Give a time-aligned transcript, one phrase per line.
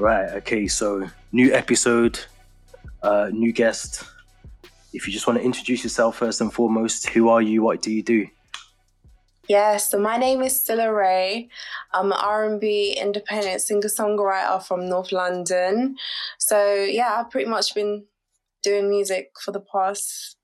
[0.00, 0.30] Right.
[0.36, 0.66] Okay.
[0.66, 2.18] So new episode,
[3.02, 4.02] uh, new guest.
[4.94, 7.62] If you just want to introduce yourself first and foremost, who are you?
[7.62, 8.26] What do you do?
[9.46, 11.48] Yeah, so my name is Stella Ray.
[11.92, 15.96] I'm an R&B independent singer-songwriter from North London.
[16.38, 18.04] So yeah, I've pretty much been
[18.62, 20.36] doing music for the past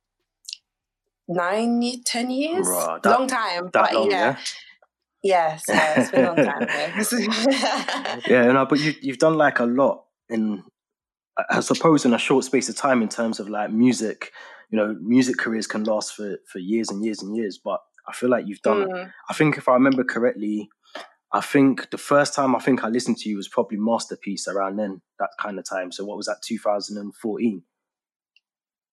[1.29, 2.67] nine, ten years.
[2.69, 4.31] Right, that- long time, That but long, yeah.
[4.31, 4.39] yeah.
[5.27, 6.69] Yes, yeah, it's been a long time.
[6.69, 8.21] yeah.
[8.27, 8.53] Yeah.
[8.53, 10.63] No, but you you've done like a lot in,
[11.51, 14.33] I suppose, in a short space of time in terms of like music.
[14.71, 18.13] You know, music careers can last for for years and years and years, but I
[18.13, 18.89] feel like you've done.
[18.89, 19.13] Mm.
[19.29, 20.69] I think if I remember correctly,
[21.33, 24.77] I think the first time I think I listened to you was probably Masterpiece around
[24.77, 25.93] then, that kind of time.
[25.93, 27.63] So what was that, 2014?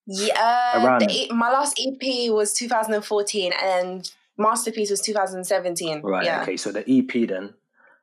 [0.05, 0.33] Yeah,
[0.75, 1.29] uh, Around the.
[1.31, 6.01] My last EP was 2014 and Masterpiece was 2017.
[6.01, 6.25] Right.
[6.25, 6.41] Yeah.
[6.41, 6.57] Okay.
[6.57, 7.53] So the EP then,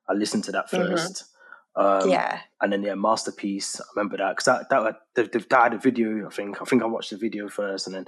[0.09, 0.91] I listened to that Mhm.
[0.91, 1.25] 1st
[1.77, 2.41] Um, yeah.
[2.61, 3.81] And then yeah, Masterpiece.
[3.81, 6.27] I remember that because that that, that had a video.
[6.27, 8.07] I think I think I watched the video first and then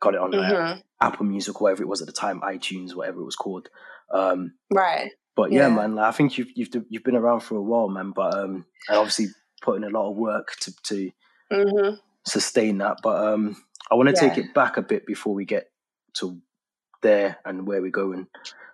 [0.00, 3.20] got it on like, hmm Apple Music, whatever it was at the time, iTunes, whatever
[3.20, 3.68] it was called.
[4.12, 5.12] Um, Right.
[5.36, 5.74] but yeah, Yeah.
[5.74, 8.10] man, like, I think you've you've you've been around for a while, man.
[8.10, 9.28] But um, and obviously
[9.62, 11.10] putting a lot of work to to
[11.52, 11.94] hmm
[12.26, 12.98] sustain that.
[13.02, 13.56] But um,
[13.90, 15.70] I want to take it back a bit before we get
[16.14, 16.40] to
[17.04, 18.26] there and where we're going.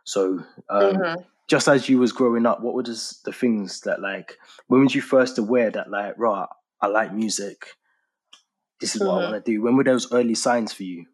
[0.04, 1.14] So um, hmm
[1.48, 4.94] just as you was growing up, what were just the things that like when was
[4.94, 6.46] you first aware that like right,
[6.80, 7.66] I like music.
[8.80, 9.30] This is what I Mhm.
[9.32, 9.60] want to do.
[9.62, 11.06] When were those early signs for you?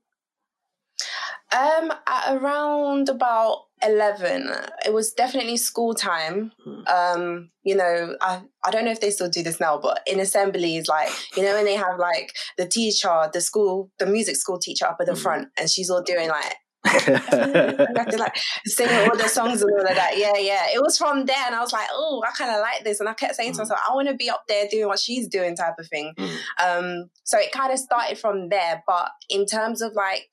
[1.53, 4.51] Um, at around about eleven,
[4.85, 6.53] it was definitely school time.
[6.63, 6.83] Hmm.
[6.87, 10.21] Um, you know, I I don't know if they still do this now, but in
[10.21, 14.59] assemblies, like you know, when they have like the teacher, the school, the music school
[14.59, 15.23] teacher up at the Mhm.
[15.23, 16.57] front, and she's all doing like.
[16.85, 20.17] have to like sing all the songs and all of that.
[20.17, 20.67] Yeah, yeah.
[20.75, 23.09] It was from there, and I was like, oh, I kind of like this, and
[23.09, 23.61] I kept saying to Mm.
[23.61, 26.13] myself, I want to be up there doing what she's doing, type of thing.
[26.19, 26.39] Mm.
[26.65, 28.83] Um, so it kind of started from there.
[28.87, 30.29] But in terms of like,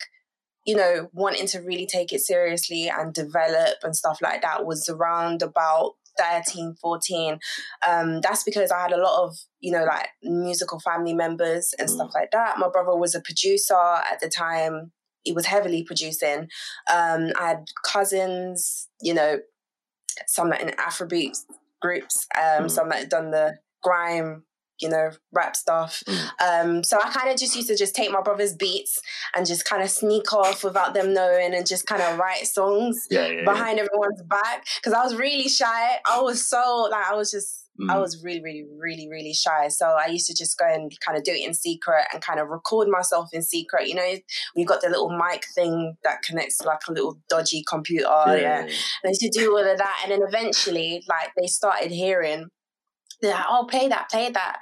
[0.65, 4.87] you know, wanting to really take it seriously and develop and stuff like that was
[4.89, 7.39] around about 13, 14.
[7.87, 11.89] Um, that's because I had a lot of, you know, like musical family members and
[11.89, 12.59] stuff like that.
[12.59, 14.91] My brother was a producer at the time.
[15.23, 16.49] He was heavily producing.
[16.93, 19.39] Um, I had cousins, you know,
[20.27, 21.37] some that in Afrobeat
[21.81, 22.71] groups, um, Mm.
[22.71, 24.43] some that had done the grime,
[24.79, 26.03] you know, rap stuff.
[26.07, 26.29] Mm.
[26.41, 28.99] Um, so I kind of just used to just take my brother's beats
[29.35, 33.05] and just kind of sneak off without them knowing and just kind of write songs
[33.09, 33.43] yeah, yeah, yeah.
[33.45, 35.99] behind everyone's back because I was really shy.
[36.09, 38.01] I was so like I was just I Mm.
[38.01, 39.67] was really really really really shy.
[39.67, 42.39] So I used to just go and kind of do it in secret and kind
[42.39, 43.87] of record myself in secret.
[43.87, 44.13] You know,
[44.55, 48.03] we got the little mic thing that connects to like a little dodgy computer.
[48.27, 48.59] yeah, yeah.
[48.61, 48.71] And
[49.05, 49.99] I used to do all of that.
[50.03, 52.45] And then eventually, like, they started hearing,
[53.21, 54.59] they're like, oh, play that, play that.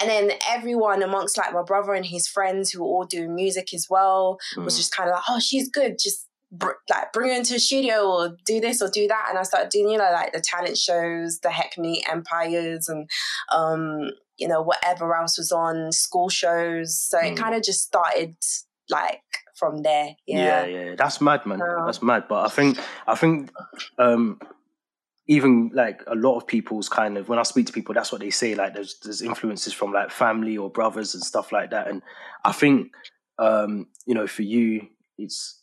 [0.00, 3.74] And then everyone amongst like my brother and his friends who were all doing music
[3.74, 4.78] as well was Mm.
[4.78, 5.96] just kind of like, oh, she's good.
[6.02, 9.26] Just br- like bring her into a studio or do this or do that.
[9.30, 13.08] And I started doing, you know, like the talent shows, the Hackney Empires and,
[13.50, 17.00] um, you know, whatever else was on school shows.
[17.00, 17.36] So it Mm.
[17.38, 18.36] kind of just started
[18.90, 19.22] like
[19.56, 20.16] from there.
[20.26, 20.84] yeah, Yeah.
[20.84, 20.94] yeah.
[20.96, 21.60] That's mad, man.
[21.86, 22.24] That's mad.
[22.28, 23.50] But I think, I think,
[23.98, 24.38] um,
[25.28, 28.20] even like a lot of people's kind of when I speak to people, that's what
[28.20, 28.54] they say.
[28.56, 31.86] Like there's there's influences from like family or brothers and stuff like that.
[31.86, 32.02] And
[32.44, 32.90] I think,
[33.38, 34.88] um, you know, for you,
[35.18, 35.61] it's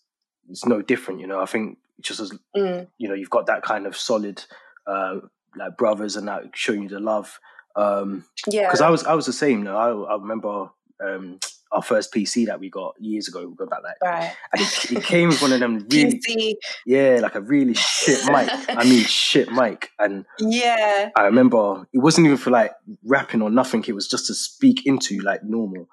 [0.50, 1.19] it's no different.
[1.19, 2.88] You know, I think just as Mm.
[2.98, 4.44] you know, you've got that kind of solid,
[4.88, 5.19] uh,
[5.56, 7.40] like brothers and that showing you the love.
[7.75, 8.68] Um, Yeah.
[8.68, 9.63] because I was I was the same.
[9.63, 10.69] No, I I remember
[11.04, 11.40] um
[11.72, 13.48] our first PC that we got years ago.
[13.48, 14.31] We go back like, Right.
[14.54, 16.56] and it, it came with one of them really, PC.
[16.88, 18.50] yeah, like a really shit mic.
[18.69, 19.92] I mean, shit mic.
[20.00, 21.12] And Yeah.
[21.16, 22.72] I remember it wasn't even for like
[23.04, 23.84] rapping or nothing.
[23.88, 25.88] It was just to speak into like normal.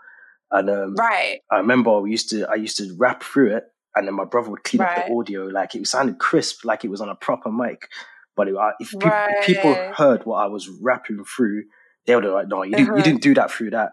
[0.50, 1.40] And um, Right.
[1.50, 3.64] I remember we used to I used to rap through it,
[3.96, 5.46] and then my brother would clean up the audio.
[5.46, 7.88] Like it sounded crisp, like it was on a proper mic.
[8.36, 11.64] But it, if, peop- if people heard what I was rapping through,
[12.06, 12.86] they would be like, "No, you didn't.
[12.86, 13.02] You Uh-huh.
[13.02, 13.92] didn't do that through that."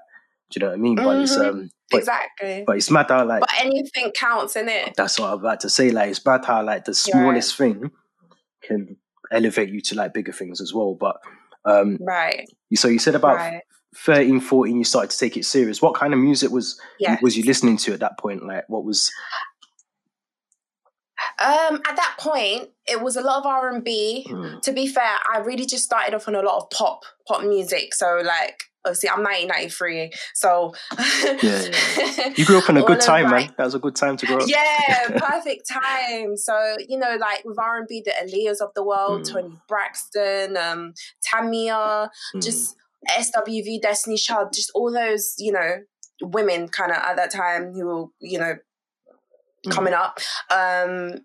[0.51, 0.95] Do you know what I mean?
[0.95, 1.49] But it's Mhm.
[1.49, 2.63] um, but, exactly.
[2.67, 4.93] but it's mad how like But anything counts, in it?
[4.95, 5.89] that's what I'm about to say.
[5.91, 6.95] Like it's mad how like the right.
[6.97, 7.89] smallest thing
[8.61, 8.97] can
[9.31, 10.93] elevate you to like bigger things as well.
[10.93, 11.17] But
[11.65, 12.45] um, Right.
[12.75, 13.61] so you said about Right.
[13.95, 15.81] 13, 14, you started to take it serious.
[15.81, 17.17] What kind of music was Yeah.
[17.21, 18.45] was you listening to at that point?
[18.45, 19.09] Like what was
[21.39, 24.27] Um, at that point, it was a lot of R and B.
[24.29, 27.43] Mm, To be fair, I really just started off on a lot of pop, pop
[27.43, 27.93] music.
[27.93, 32.33] So like obviously I'm 1993, so yeah, yeah.
[32.35, 33.53] you grew up in a good time, man.
[33.57, 34.47] That was a good time to grow up.
[34.47, 36.37] Yeah, perfect time.
[36.37, 39.31] So you know, like with R and B, the Aaliyahs of the world, mm.
[39.31, 40.93] Toni Braxton, um,
[41.25, 42.43] Tamia, mm.
[42.43, 42.75] just
[43.09, 45.77] SWV, Destiny Child, just all those you know
[46.21, 48.55] women kind of at that time who were you know.
[49.69, 50.19] Coming up.
[50.49, 51.19] Um,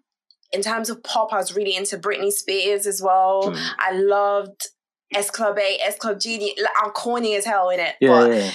[0.53, 3.53] in terms of pop, I was really into Britney Spears as well.
[3.53, 3.71] Mm.
[3.79, 4.69] I loved
[5.15, 6.57] S Club A, S Club G.
[6.83, 7.97] I'm corny as hell in it.
[8.01, 8.51] Yeah, but yeah.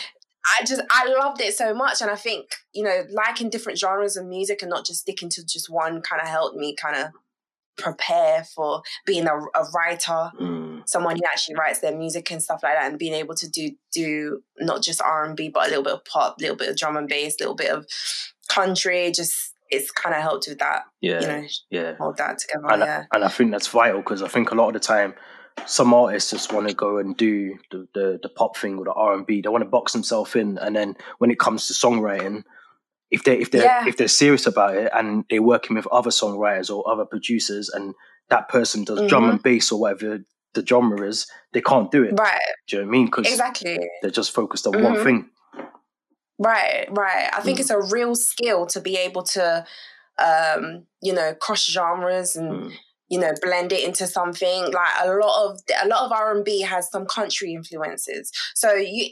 [0.59, 4.18] I just I loved it so much, and I think you know liking different genres
[4.18, 7.12] of music and not just sticking to just one kind of helped me kind of
[7.75, 10.88] prepare for being a, a writer, mm.
[10.88, 13.71] someone who actually writes their music and stuff like that, and being able to do
[13.94, 16.69] do not just R and B but a little bit of pop, a little bit
[16.69, 17.88] of drum and bass, a little bit of
[18.50, 20.83] country, just it's kind of helped with that.
[21.01, 22.67] Yeah, you know, yeah, hold that together.
[22.71, 23.03] And, yeah.
[23.13, 25.13] and I think that's vital because I think a lot of the time
[25.65, 28.93] some artists just want to go and do the, the, the pop thing or the
[28.93, 29.41] R and B.
[29.41, 32.43] They want to box themselves in, and then when it comes to songwriting,
[33.11, 33.87] if they if they yeah.
[33.87, 37.93] if they're serious about it and they're working with other songwriters or other producers, and
[38.29, 39.07] that person does mm-hmm.
[39.07, 40.19] drum and bass or whatever
[40.53, 42.13] the genre is, they can't do it.
[42.17, 42.39] Right?
[42.67, 43.05] Do you know what I mean?
[43.05, 44.83] Because exactly, they're just focused on mm-hmm.
[44.83, 45.29] one thing.
[46.39, 47.30] Right, right.
[47.33, 47.62] I think mm.
[47.62, 49.65] it's a real skill to be able to,
[50.18, 52.51] um, you know, cross genres and.
[52.51, 52.74] Mm
[53.13, 56.89] you know blend it into something like a lot of a lot of r&b has
[56.89, 59.09] some country influences so you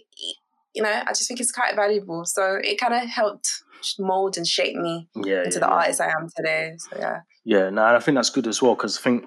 [0.74, 3.64] you know i just think it's quite valuable so it kind of helped
[4.00, 5.66] mold and shape me yeah, into yeah, the yeah.
[5.68, 8.98] artist i am today so yeah yeah no i think that's good as well because
[8.98, 9.26] i think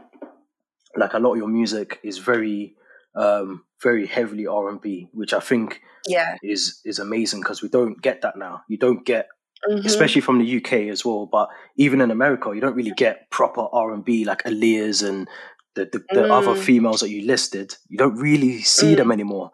[0.96, 2.74] like a lot of your music is very
[3.14, 8.22] um very heavily r&b which i think yeah is is amazing because we don't get
[8.22, 9.28] that now you don't get
[9.68, 9.86] mm-hmm.
[9.86, 11.26] especially from the UK as well.
[11.26, 15.28] But even in America, you don't really get proper R and B like Aaliyah's and
[15.74, 16.30] the the, the mm.
[16.30, 17.74] other females that you listed.
[17.88, 18.96] You don't really see mm.
[18.96, 19.50] them anymore.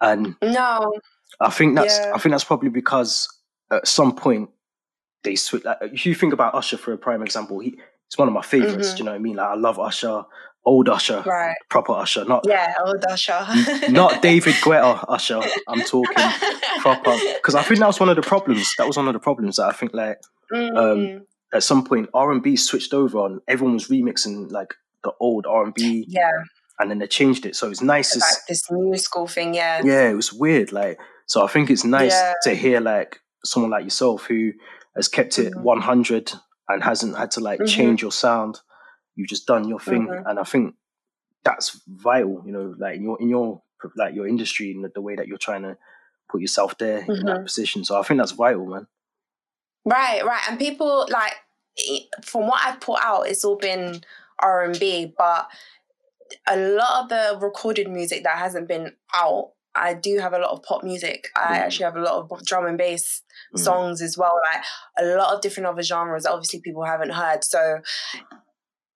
[0.00, 0.92] And no,
[1.40, 2.12] I think that's yeah.
[2.14, 3.28] I think that's probably because
[3.70, 4.50] at some point
[5.24, 5.64] they switch.
[5.64, 8.42] Like, if you think about Usher for a prime example, he, he's one of my
[8.42, 8.88] favorites.
[8.88, 8.96] Mm-hmm.
[8.96, 9.36] Do you know what I mean?
[9.36, 10.24] Like I love Usher
[10.64, 11.56] old Usher, right?
[11.70, 13.46] Proper Usher, not yeah, old Usher,
[13.90, 15.40] not David Guetta Usher.
[15.66, 16.14] I'm talking
[16.80, 18.74] proper because I think that was one of the problems.
[18.78, 20.18] That was one of the problems that I think like
[20.52, 20.76] mm-hmm.
[20.76, 21.20] um, mm.
[21.52, 24.74] at some point R and B switched over and everyone was remixing like
[25.04, 26.30] the old R and B, yeah,
[26.78, 27.56] and then they changed it.
[27.56, 28.16] So it's nice.
[28.16, 30.10] Like this new school thing, yeah, yeah.
[30.10, 31.44] It was weird, like so.
[31.44, 32.34] I think it's nice yeah.
[32.42, 34.52] to hear like someone like yourself who
[34.96, 35.62] has kept it mm-hmm.
[35.62, 36.32] 100
[36.68, 37.66] and hasn't had to like mm-hmm.
[37.66, 38.60] change your sound
[39.18, 40.26] you've just done your thing, mm-hmm.
[40.26, 40.76] and I think
[41.44, 42.42] that's vital.
[42.46, 43.62] You know, like in your in your
[43.96, 45.76] like your industry and the way that you're trying to
[46.30, 47.10] put yourself there mm-hmm.
[47.10, 47.44] in that mm-hmm.
[47.44, 47.84] position.
[47.84, 48.86] So I think that's vital, man.
[49.84, 51.34] Right, right, and people like
[52.22, 54.02] from what I've put out, it's all been
[54.38, 55.48] R and B, but
[56.46, 60.50] a lot of the recorded music that hasn't been out I do have a lot
[60.50, 61.28] of pop music.
[61.36, 61.60] I mm.
[61.60, 63.22] actually have a lot of drum and bass
[63.54, 63.58] mm.
[63.58, 64.64] songs as well, like
[64.98, 66.26] a lot of different other genres.
[66.26, 67.44] Obviously, people haven't heard.
[67.44, 67.80] So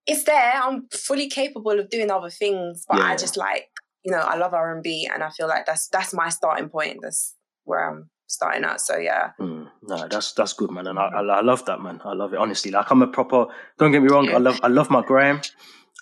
[0.06, 0.52] it's there.
[0.54, 3.04] I'm fully capable of doing other things, but yeah.
[3.04, 3.68] I just like
[4.04, 6.68] you know I love R and B, and I feel like that's that's my starting
[6.68, 6.98] point.
[7.02, 8.80] That's where I'm starting at.
[8.80, 9.30] So yeah.
[9.40, 12.00] Mm, no, that's that's good, man, and I, I, I love that, man.
[12.04, 12.70] I love it honestly.
[12.70, 13.46] Like I'm a proper.
[13.78, 14.28] Don't get me wrong.
[14.28, 15.40] I love I love my grime.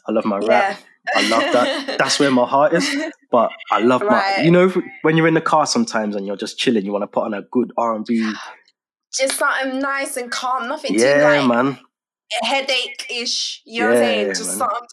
[0.07, 0.79] I love my rap.
[0.79, 0.87] Yeah.
[1.15, 1.99] I love that.
[1.99, 2.89] That's where my heart is.
[3.33, 4.39] But I love right.
[4.39, 4.43] my.
[4.43, 7.07] You know, when you're in the car sometimes and you're just chilling, you want to
[7.07, 8.29] put on a good R and B.
[9.15, 10.67] Just something nice and calm.
[10.67, 11.79] Nothing yeah, too like man
[12.43, 13.63] headache ish.
[13.65, 14.27] You know what I'm saying?
[14.29, 14.89] Just something.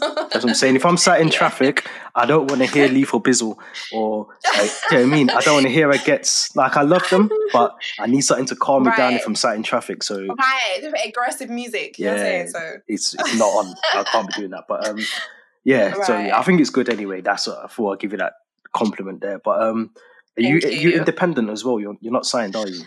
[0.00, 0.76] That's what I'm saying.
[0.76, 3.56] If I'm sat in traffic, I don't want to hear Lethal Bizzle
[3.92, 5.30] or, like, you know what I mean?
[5.30, 8.46] I don't want to hear it gets, like, I love them, but I need something
[8.46, 10.02] to calm me down if I'm sat in traffic.
[10.02, 11.98] So, right, aggressive music.
[11.98, 12.48] You yeah, know what I'm saying?
[12.48, 13.74] So, it's, it's not on.
[13.94, 14.64] I can't be doing that.
[14.68, 14.98] But, um,
[15.64, 16.04] yeah, right.
[16.04, 17.20] so yeah, I think it's good anyway.
[17.20, 18.34] That's what I thought I'd give you that
[18.72, 19.38] compliment there.
[19.38, 19.90] But, um,
[20.38, 20.90] are you, you.
[20.90, 21.80] you independent as well?
[21.80, 22.82] You're, you're not signed, are you?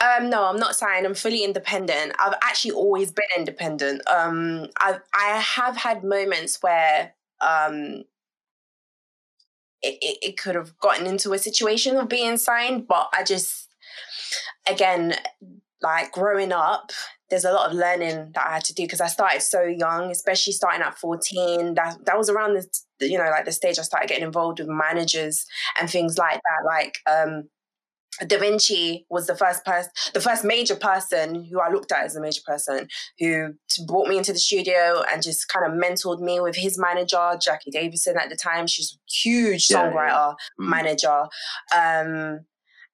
[0.00, 1.04] Um, no, I'm not signed.
[1.06, 2.12] I'm fully independent.
[2.18, 4.00] I've actually always been independent.
[4.08, 8.04] Um, I I have had moments where um,
[9.82, 13.68] it, it, it could have gotten into a situation of being signed, but I just,
[14.68, 15.14] again,
[15.82, 16.92] like growing up,
[17.30, 20.10] there's a lot of learning that I had to do because I started so young,
[20.10, 21.74] especially starting at 14.
[21.74, 22.54] That that was around
[23.00, 25.46] the you know like the stage I started getting involved with managers
[25.80, 26.66] and things like that.
[26.66, 27.48] Like um,
[28.26, 32.16] Da Vinci was the first person, the first major person who I looked at as
[32.16, 33.54] a major person who
[33.86, 37.70] brought me into the studio and just kind of mentored me with his manager, Jackie
[37.70, 38.66] Davison at the time.
[38.66, 40.64] She's a huge songwriter, yeah.
[40.64, 40.68] Mm.
[40.68, 41.22] manager.
[41.74, 42.40] Um,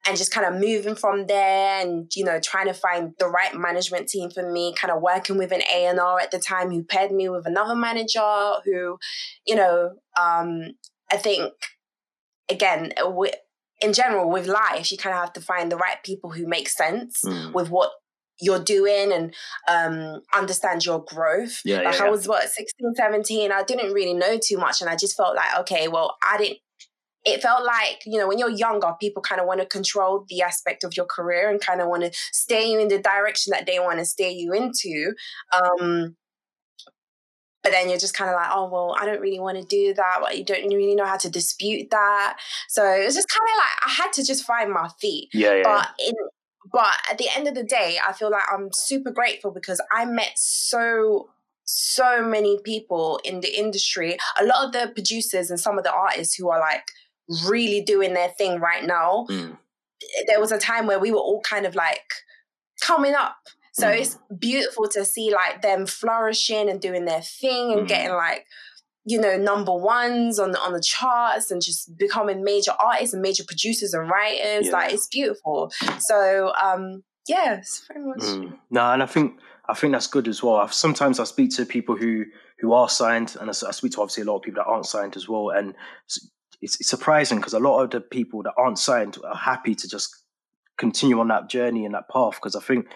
[0.08, 3.56] and just kind of moving from there and you know trying to find the right
[3.56, 7.10] management team for me kind of working with an a&r at the time who paired
[7.10, 8.98] me with another manager who
[9.44, 10.70] you know um,
[11.10, 11.52] i think
[12.48, 12.92] again,
[13.80, 16.68] in general with life, you kind of have to find the right people who make
[16.68, 17.52] sense mm.
[17.52, 17.90] with what
[18.40, 19.34] you're doing and
[19.68, 21.60] um, understand your growth.
[21.64, 23.52] Yeah, like yeah, I was what 16, 17.
[23.52, 26.58] I didn't really know too much, and I just felt like okay, well, I didn't.
[27.24, 30.42] It felt like you know when you're younger, people kind of want to control the
[30.42, 33.66] aspect of your career and kind of want to steer you in the direction that
[33.66, 35.12] they want to steer you into.
[35.52, 36.16] Um,
[37.66, 39.92] but then you're just kind of like, oh well, I don't really want to do
[39.94, 40.18] that.
[40.20, 42.38] But you don't really know how to dispute that.
[42.68, 45.30] So it was just kind of like I had to just find my feet.
[45.34, 45.62] Yeah, yeah.
[45.64, 46.14] But in
[46.72, 50.04] but at the end of the day, I feel like I'm super grateful because I
[50.04, 51.30] met so
[51.64, 54.16] so many people in the industry.
[54.40, 56.84] A lot of the producers and some of the artists who are like
[57.48, 59.26] really doing their thing right now.
[59.28, 59.58] Mm.
[60.28, 62.12] There was a time where we were all kind of like
[62.80, 63.38] coming up
[63.76, 64.00] so mm.
[64.00, 67.88] it's beautiful to see like them flourishing and doing their thing and mm.
[67.88, 68.46] getting like
[69.04, 73.22] you know number ones on the on the charts and just becoming major artists and
[73.22, 74.66] major producers and writers.
[74.66, 74.72] Yeah.
[74.72, 75.70] Like it's beautiful.
[76.00, 78.20] So um yeah, it's very much.
[78.20, 78.58] Mm.
[78.70, 80.66] No, and I think I think that's good as well.
[80.68, 82.24] Sometimes I speak to people who
[82.60, 85.16] who are signed, and I speak to obviously a lot of people that aren't signed
[85.16, 85.74] as well, and
[86.06, 86.30] it's,
[86.62, 90.24] it's surprising because a lot of the people that aren't signed are happy to just
[90.78, 92.86] continue on that journey and that path because I think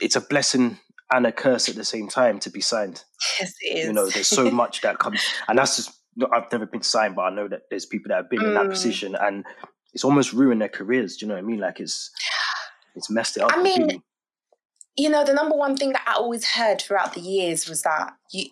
[0.00, 0.78] it's a blessing
[1.10, 3.04] and a curse at the same time to be signed.
[3.40, 3.86] Yes, it is.
[3.86, 5.92] You know, there's so much that comes, and that's just.
[6.32, 8.48] I've never been signed, but I know that there's people that have been mm.
[8.48, 8.70] in that mm.
[8.70, 9.44] position, and
[9.94, 11.16] it's almost ruined their careers.
[11.16, 11.60] Do you know what I mean?
[11.60, 12.10] Like it's
[12.96, 13.52] it's messed it up.
[13.54, 14.02] I mean,
[14.96, 18.14] you know, the number one thing that I always heard throughout the years was that
[18.32, 18.46] you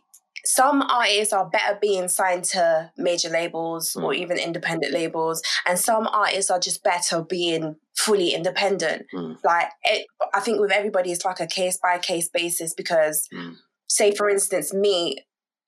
[0.47, 4.05] some artists are better being signed to major labels mm.
[4.05, 9.07] or even independent labels, and some artists are just better being fully independent.
[9.12, 9.37] Mm.
[9.45, 13.57] Like, it, I think with everybody, it's like a case by case basis because, mm.
[13.88, 15.19] say, for instance, me,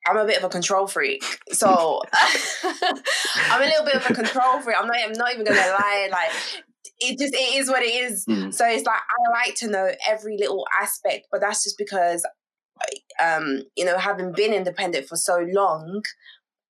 [0.06, 1.24] I'm a bit of a control freak.
[1.50, 2.00] So
[2.62, 4.76] I'm a little bit of a control freak.
[4.78, 6.08] I'm not, I'm not even going to lie.
[6.12, 6.30] Like,
[7.00, 8.24] it just it is what it is.
[8.26, 8.52] Mm.
[8.54, 12.24] So it's like I like to know every little aspect, but that's just because
[13.22, 16.02] um, you know, having been independent for so long,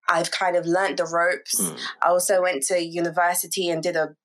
[0.09, 1.59] I've kind of learned the ropes.
[1.61, 1.79] Mm.
[2.03, 4.15] I also went to university and did a,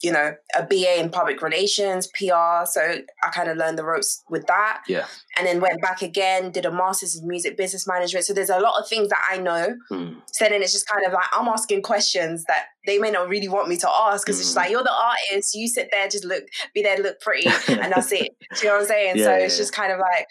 [0.00, 2.64] you know, a BA in public relations, PR.
[2.66, 2.80] So
[3.24, 4.82] I kind of learned the ropes with that.
[4.86, 5.06] Yeah.
[5.36, 8.24] And then went back again, did a master's in music business management.
[8.24, 9.74] So there's a lot of things that I know.
[9.90, 10.22] Mm.
[10.32, 13.48] So then it's just kind of like I'm asking questions that they may not really
[13.48, 14.40] want me to ask because mm.
[14.40, 14.60] it's just hmm.
[14.60, 16.44] like you're the artist, you sit there, just look,
[16.74, 18.30] be there, look pretty, and that's it.
[18.54, 19.16] Do you know what I'm saying?
[19.16, 19.62] Yeah, so it's yeah.
[19.62, 20.26] just kind of like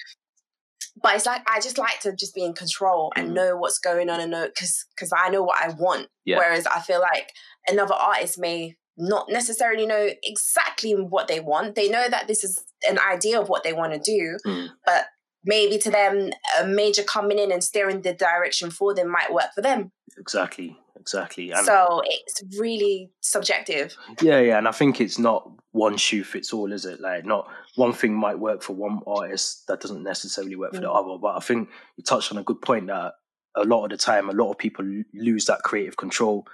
[1.01, 3.33] but it's like I just like to just be in control and mm.
[3.33, 6.07] know what's going on and know because because I know what I want.
[6.25, 6.37] Yeah.
[6.37, 7.31] Whereas I feel like
[7.67, 11.75] another artist may not necessarily know exactly what they want.
[11.75, 14.69] They know that this is an idea of what they want to do, mm.
[14.85, 15.05] but
[15.45, 19.53] maybe to them a major coming in and steering the direction for them might work
[19.53, 19.91] for them.
[20.17, 20.77] Exactly
[21.07, 21.51] exactly.
[21.51, 23.95] And so it's really subjective.
[24.21, 26.99] Yeah, yeah, and I think it's not one shoe fits all, is it?
[26.99, 30.81] Like, not one thing might work for one artist that doesn't necessarily work for mm.
[30.81, 31.17] the other.
[31.21, 33.13] But I think you touched on a good point that
[33.55, 36.47] a lot of the time, a lot of people lose that creative control.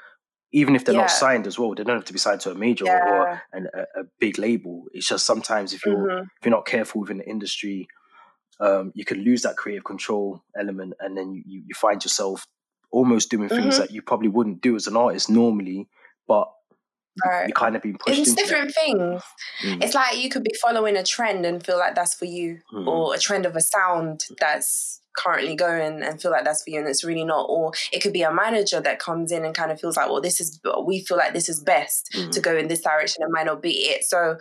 [0.51, 1.01] Even if they're yeah.
[1.01, 3.09] not signed as well, they don't have to be signed to a major yeah.
[3.09, 4.83] or an, a, a, big label.
[4.93, 6.23] It's just sometimes if you're mm-hmm.
[6.23, 7.87] if you're not careful within the industry,
[8.59, 12.45] um, you can lose that creative control element, and then you, you, you find yourself
[12.91, 13.81] almost doing things mm-hmm.
[13.81, 15.87] that you probably wouldn't do as an artist normally,
[16.27, 16.47] but
[17.25, 17.47] right.
[17.47, 18.19] you're kind of being pushed.
[18.19, 18.75] It's different it.
[18.75, 19.23] things.
[19.63, 19.83] Mm.
[19.83, 22.87] It's like you could be following a trend and feel like that's for you, mm.
[22.87, 26.79] or a trend of a sound that's currently going and feel like that's for you
[26.79, 29.71] and it's really not or it could be a manager that comes in and kind
[29.71, 32.31] of feels like well this is we feel like this is best mm.
[32.31, 34.35] to go in this direction it might not be it so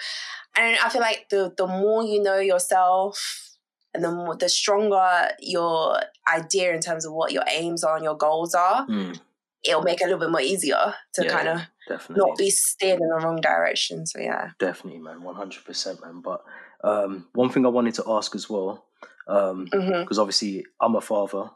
[0.56, 3.52] and i feel like the the more you know yourself
[3.94, 6.00] and the more the stronger your
[6.32, 9.18] idea in terms of what your aims are and your goals are, mm.
[9.64, 12.24] It'll make it a little bit more easier to yeah, kind of definitely.
[12.26, 14.06] not be steered in the wrong direction.
[14.06, 16.20] So yeah, definitely, man, one hundred percent, man.
[16.20, 16.42] But
[16.84, 18.84] um, one thing I wanted to ask as well,
[19.26, 20.20] because um, mm-hmm.
[20.20, 21.50] obviously I'm a father,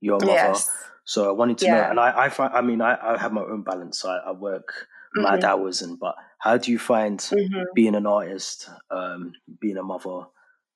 [0.00, 0.70] you're a mother, yes.
[1.04, 1.74] so I wanted to yeah.
[1.74, 4.00] know, and I, I find, I mean, I, I have my own balance.
[4.00, 5.22] So I, I work mm-hmm.
[5.22, 7.62] mad hours, and but how do you find mm-hmm.
[7.74, 10.26] being an artist, um, being a mother?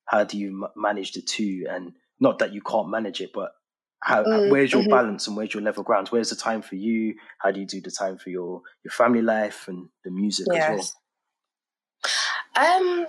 [0.09, 3.53] how do you manage the two and not that you can't manage it but
[4.01, 4.91] how mm, where's your mm-hmm.
[4.91, 7.81] balance and where's your level ground where's the time for you how do you do
[7.81, 10.71] the time for your your family life and the music yes.
[10.71, 10.95] as
[12.55, 13.07] well um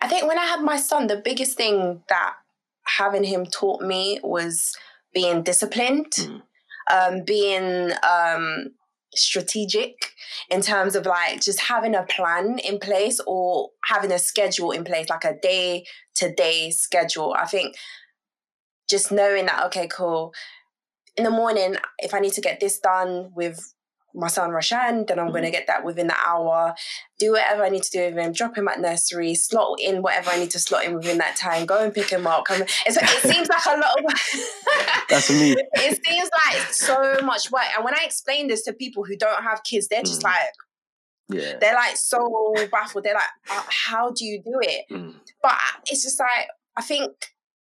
[0.00, 2.34] i think when i had my son the biggest thing that
[2.84, 4.76] having him taught me was
[5.12, 6.42] being disciplined mm.
[6.90, 8.70] um being um
[9.14, 10.12] strategic
[10.50, 14.84] in terms of like just having a plan in place or having a schedule in
[14.84, 17.34] place, like a day to day schedule.
[17.36, 17.76] I think
[18.90, 20.34] just knowing that, okay, cool.
[21.16, 23.74] In the morning, if I need to get this done with
[24.14, 25.32] my son Rashan, then I'm mm-hmm.
[25.32, 26.74] going to get that within the hour,
[27.18, 30.30] do whatever I need to do with him, drop him at nursery, slot in whatever
[30.30, 32.44] I need to slot in within that time, go and pick him up.
[32.46, 34.04] Come, it seems like a lot of.
[35.08, 35.56] That's me.
[35.74, 37.64] It seems like so much work.
[37.76, 40.24] And when I explain this to people who don't have kids, they're just mm.
[40.24, 40.52] like,
[41.28, 41.56] yeah.
[41.60, 43.04] They're like so baffled.
[43.04, 44.86] They're like, uh, how do you do it?
[44.90, 45.14] Mm.
[45.42, 45.54] But
[45.86, 47.12] it's just like, I think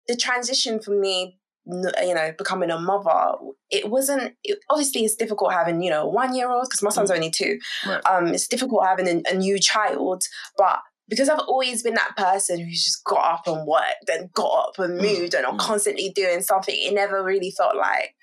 [0.08, 3.34] the transition for me you know becoming a mother
[3.70, 7.10] it wasn't it, obviously it's difficult having you know one year old because my son's
[7.10, 7.14] mm.
[7.14, 8.00] only two right.
[8.10, 10.24] um it's difficult having a, a, new child
[10.58, 14.68] but because I've always been that person who's just got up and worked and got
[14.68, 15.02] up and mm.
[15.02, 15.60] moved and I'm mm.
[15.60, 18.14] constantly doing something it never really felt like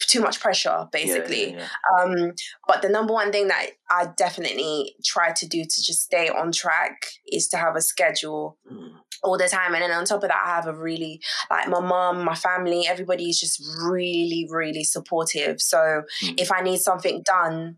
[0.00, 1.68] too much pressure basically yeah, yeah,
[1.98, 2.02] yeah.
[2.02, 2.32] um
[2.68, 6.52] but the number one thing that i definitely try to do to just stay on
[6.52, 8.90] track is to have a schedule mm.
[9.26, 11.80] All the time and then on top of that i have a really like my
[11.80, 16.40] mom my family everybody is just really really supportive so mm.
[16.40, 17.76] if i need something done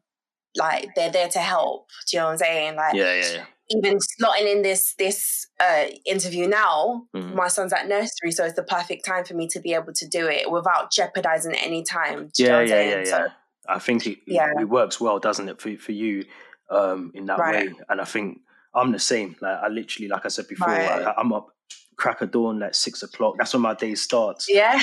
[0.57, 3.45] like they're there to help do you know what i'm saying like yeah yeah, yeah
[3.71, 7.35] even slotting in this this uh, interview now, mm-hmm.
[7.35, 10.09] my son's at nursery, so it's the perfect time for me to be able to
[10.09, 12.31] do it without jeopardizing any time.
[12.39, 13.05] yeah, yeah, yeah, yeah.
[13.05, 13.27] So,
[13.69, 14.49] I think it, yeah.
[14.59, 16.25] it works well, doesn't it, for for you
[16.71, 17.69] um, in that right.
[17.69, 17.75] way?
[17.89, 18.41] And I think
[18.79, 19.37] I'm the same.
[19.41, 21.03] Like I literally, like I said before, right.
[21.03, 21.49] I, I'm up
[21.97, 23.35] crack of dawn like six o'clock.
[23.39, 24.49] That's when my day starts.
[24.49, 24.81] Yeah,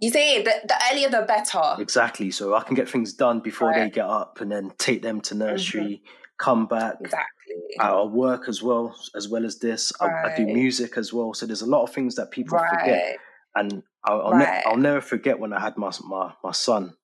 [0.00, 1.80] you see, the, the earlier the better.
[1.80, 2.30] Exactly.
[2.30, 3.84] So I can get things done before right.
[3.84, 5.82] they get up, and then take them to nursery.
[5.82, 6.12] Mm-hmm.
[6.38, 7.36] Come back, exactly
[7.80, 9.92] I work as well, as well as this.
[10.00, 10.26] Right.
[10.26, 11.34] I, I, do music as well.
[11.34, 13.18] So there's a lot of things that people forget.
[13.54, 16.94] And I'll, I'll, ne- I'll, never forget when I had my, my, my son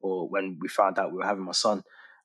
[0.00, 1.82] or when we found out we were having my son.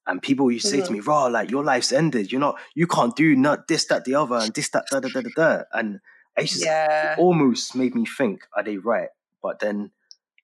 [0.08, 0.88] And people used to say mm-hmm.
[0.88, 2.32] to me, "Raw, like your life's ended.
[2.32, 5.10] You're not, you can't do not this, that, the other, and this, that, da, da,
[5.10, 6.00] da, da, da." And
[6.38, 7.16] it just yeah.
[7.18, 9.10] almost made me think, "Are they right?"
[9.42, 9.92] But then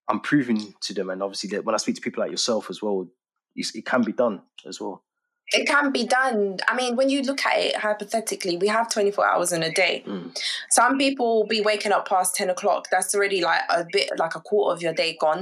[0.08, 2.82] I'm proving to them, and obviously, that when I speak to people like yourself as
[2.82, 3.08] well,
[3.56, 5.04] it can be done as well.
[5.54, 6.60] It can be done.
[6.68, 10.04] I mean, when you look at it hypothetically, we have 24 hours in a day.
[10.08, 10.38] Mm.
[10.70, 12.88] Some people will be waking up past 10 o'clock.
[12.90, 15.40] That's already like a bit like a quarter of your day gone.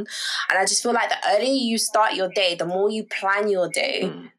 [0.49, 3.49] And I just feel like the earlier you start your day, the more you plan
[3.49, 4.29] your day, mm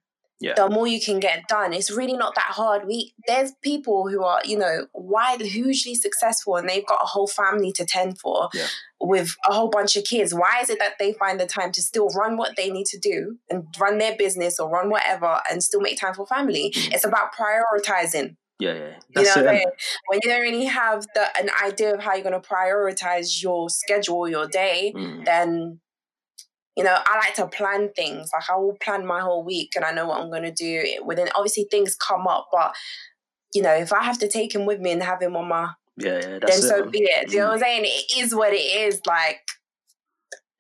[0.40, 0.54] yeah.
[0.56, 1.72] the more you can get done.
[1.72, 2.86] It's really not that hard.
[2.86, 7.26] We there's people who are, you know, wide hugely successful and they've got a whole
[7.26, 8.66] family to tend for yeah.
[9.00, 10.34] with a whole bunch of kids.
[10.34, 12.98] Why is it that they find the time to still run what they need to
[12.98, 16.72] do and run their business or run whatever and still make time for family?
[16.74, 16.94] Mm.
[16.94, 18.36] It's about prioritizing.
[18.58, 18.90] Yeah, yeah.
[19.14, 19.68] That's you know, it.
[20.08, 23.70] when you don't really have the an idea of how you're going to prioritize your
[23.70, 25.24] schedule, your day, mm.
[25.24, 25.80] then
[26.76, 28.30] you know, I like to plan things.
[28.32, 31.02] Like I will plan my whole week and I know what I'm going to do
[31.04, 31.28] within.
[31.34, 32.74] Obviously, things come up, but
[33.54, 35.70] you know, if I have to take him with me and have him on my,
[35.96, 36.90] yeah, yeah then it, so man.
[36.90, 37.28] be it.
[37.28, 37.84] Do you know what I'm saying?
[37.84, 39.00] It is what it is.
[39.06, 39.40] Like,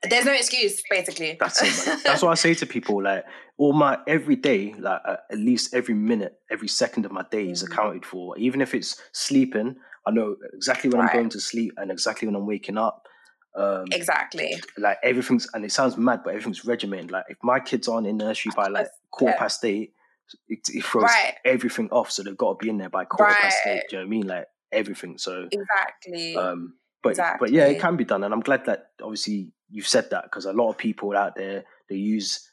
[0.08, 1.36] there's no excuse, basically.
[1.38, 2.00] That's it, man.
[2.04, 3.02] That's what I say to people.
[3.02, 3.24] Like,
[3.56, 7.48] all my every day, like uh, at least every minute, every second of my day
[7.48, 7.72] is mm-hmm.
[7.72, 8.36] accounted for.
[8.38, 11.10] Even if it's sleeping, I know exactly when right.
[11.10, 13.06] I'm going to sleep and exactly when I'm waking up.
[13.56, 14.54] Um, exactly.
[14.78, 17.10] Like everything's, and it sounds mad, but everything's regimented.
[17.10, 19.38] Like if my kids aren't in nursery by like quarter yeah.
[19.38, 19.92] past eight,
[20.48, 21.34] it, it throws right.
[21.44, 22.10] everything off.
[22.10, 23.42] So they've got to be in there by quarter right.
[23.42, 23.82] past eight.
[23.88, 24.26] Do you know what I mean?
[24.26, 25.18] Like everything.
[25.18, 26.36] So exactly.
[26.36, 27.46] Um, but exactly.
[27.46, 30.44] but yeah, it can be done, and I'm glad that obviously you've said that because
[30.44, 32.50] a lot of people out there they use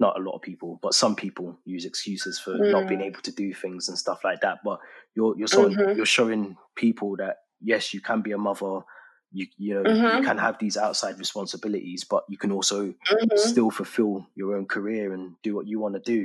[0.00, 2.72] not a lot of people, but some people use excuses for mm.
[2.72, 3.06] not being mm.
[3.06, 4.58] able to do things and stuff like that.
[4.64, 4.80] But
[5.14, 5.96] you're you're showing, mm-hmm.
[5.96, 8.80] you're showing people that yes, you can be a mother
[9.34, 10.18] you you know mm-hmm.
[10.18, 13.36] you can have these outside responsibilities but you can also mm-hmm.
[13.36, 16.24] still fulfill your own career and do what you want to do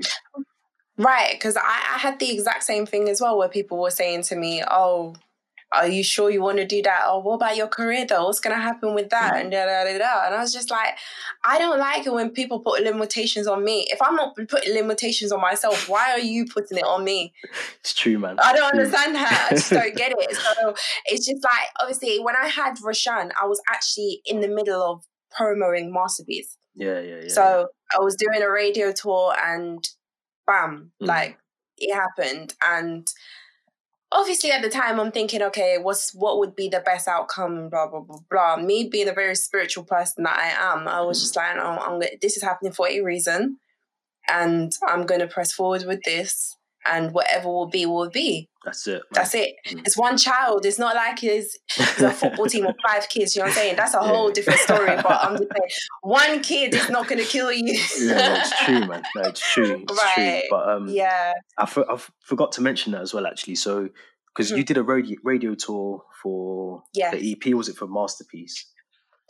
[0.97, 4.23] right because I, I had the exact same thing as well where people were saying
[4.23, 5.15] to me oh
[5.71, 7.05] are you sure you want to do that?
[7.09, 8.25] Or what about your career though?
[8.25, 9.33] What's going to happen with that?
[9.33, 9.41] Mm-hmm.
[9.41, 10.25] And da, da, da, da.
[10.25, 10.97] And I was just like,
[11.43, 13.85] I don't like it when people put limitations on me.
[13.89, 17.33] If I'm not putting limitations on myself, why are you putting it on me?
[17.81, 18.37] It's true, man.
[18.43, 19.49] I don't understand that.
[19.51, 20.35] I just don't get it.
[20.35, 20.73] So
[21.05, 25.05] it's just like, obviously, when I had Rashan, I was actually in the middle of
[25.31, 26.57] promoting Masterpiece.
[26.75, 27.29] Yeah, yeah, yeah.
[27.29, 29.87] So I was doing a radio tour and
[30.47, 31.07] bam, mm.
[31.07, 31.37] like
[31.77, 32.53] it happened.
[32.65, 33.07] And
[34.11, 37.69] obviously at the time I'm thinking, okay, what's what would be the best outcome?
[37.69, 38.57] Blah blah blah blah.
[38.57, 41.21] Me being a very spiritual person that I am, I was mm.
[41.21, 43.57] just like, oh, I'm this is happening for a reason,
[44.27, 48.48] and I'm going to press forward with this, and whatever will be will be.
[48.65, 48.93] That's it.
[48.93, 49.01] Man.
[49.13, 49.55] That's it.
[49.67, 49.79] Mm.
[49.85, 50.65] It's one child.
[50.65, 53.35] It's not like it's, it's a football team of five kids.
[53.35, 53.75] You know what I'm saying?
[53.77, 54.07] That's a yeah.
[54.07, 54.95] whole different story.
[54.97, 55.69] But I'm just saying,
[56.01, 57.73] one kid is not going to kill you.
[57.99, 59.03] yeah, it's true, man.
[59.15, 59.83] No, it's true.
[59.83, 60.41] It's right.
[60.41, 60.49] true.
[60.49, 63.55] But um, yeah, I, for, I forgot to mention that as well, actually.
[63.55, 63.89] So,
[64.33, 64.57] because mm.
[64.57, 68.65] you did a radio, radio tour for the EP, was it for Masterpiece?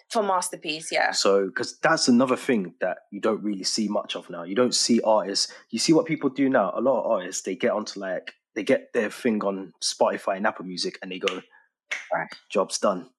[0.09, 1.11] For masterpiece, yeah.
[1.11, 4.41] So, because that's another thing that you don't really see much of now.
[4.41, 5.53] You don't see artists.
[5.69, 6.73] You see what people do now.
[6.75, 10.45] A lot of artists they get onto like they get their thing on Spotify and
[10.45, 11.41] Apple Music, and they go,
[12.13, 12.27] Right.
[12.49, 13.09] "Job's done,"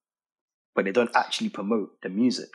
[0.74, 2.50] but they don't actually promote the music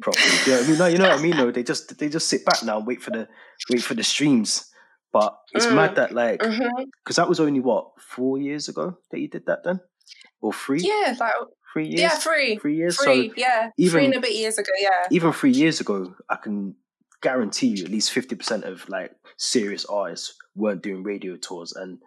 [0.00, 0.30] properly.
[0.46, 0.78] you know what I mean?
[0.78, 1.52] No, you know what I mean.
[1.52, 3.26] They just they just sit back now and wait for the
[3.72, 4.70] wait for the streams.
[5.12, 5.74] But it's Mm.
[5.74, 9.46] mad that like because hmm that was only what four years ago that you did
[9.46, 9.80] that then,
[10.40, 11.34] or three, Yeah, like
[11.72, 12.96] three years, yeah, three, three years.
[13.02, 15.06] three, So yeah, even- three and a bit years ago, yeah.
[15.10, 16.76] even three years ago, I can
[17.20, 21.98] guarantee you at least fifty percent of like serious artists weren't doing radio tours, and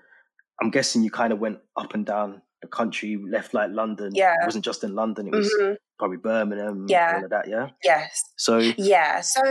[0.62, 4.12] I'm guessing you kind of went up and down the country, left like London.
[4.14, 4.34] Yeah.
[4.42, 7.14] it wasn't just in London; it was hmm probably Birmingham, Yeah.
[7.18, 7.48] all of that.
[7.48, 8.24] Yeah, Yes.
[8.36, 9.22] so Yeah.
[9.22, 9.42] So,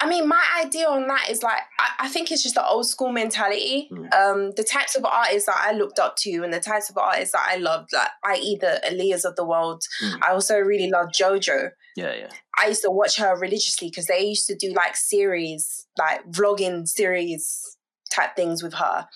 [0.00, 2.86] I mean, my idea on that is like, I, I think it's just the old
[2.86, 3.88] school mentality.
[3.90, 4.14] Mm.
[4.14, 7.32] Um, the types of artists that I looked up to and the types of artists
[7.32, 9.82] that I loved, like, i.e., the Aaliyahs of the world.
[10.00, 10.18] Mm.
[10.24, 11.70] I also really love JoJo.
[11.96, 15.86] yeah, yeah, I used to watch her religiously because they used to do like series,
[15.98, 17.76] like vlogging series
[18.12, 19.06] type things with her.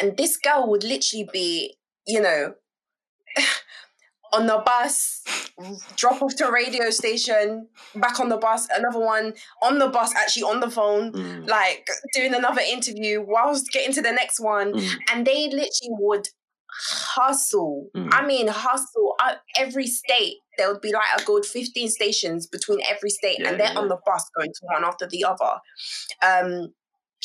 [0.00, 1.76] And this girl would literally be,
[2.06, 2.54] you know,
[4.32, 5.22] on the bus,
[5.96, 10.14] drop off to a radio station, back on the bus, another one on the bus,
[10.16, 14.72] actually on the phone, Mm, like doing another interview whilst getting to the next one.
[14.72, 16.28] mm, And they literally would
[16.70, 17.88] hustle.
[17.94, 18.08] Mm.
[18.12, 19.14] I mean, hustle.
[19.22, 23.50] Uh, every state, there would be like a good 15 stations between every state, Yeah,
[23.50, 25.60] and they're yeah, on the bus going to one after the other.
[26.22, 26.72] Um,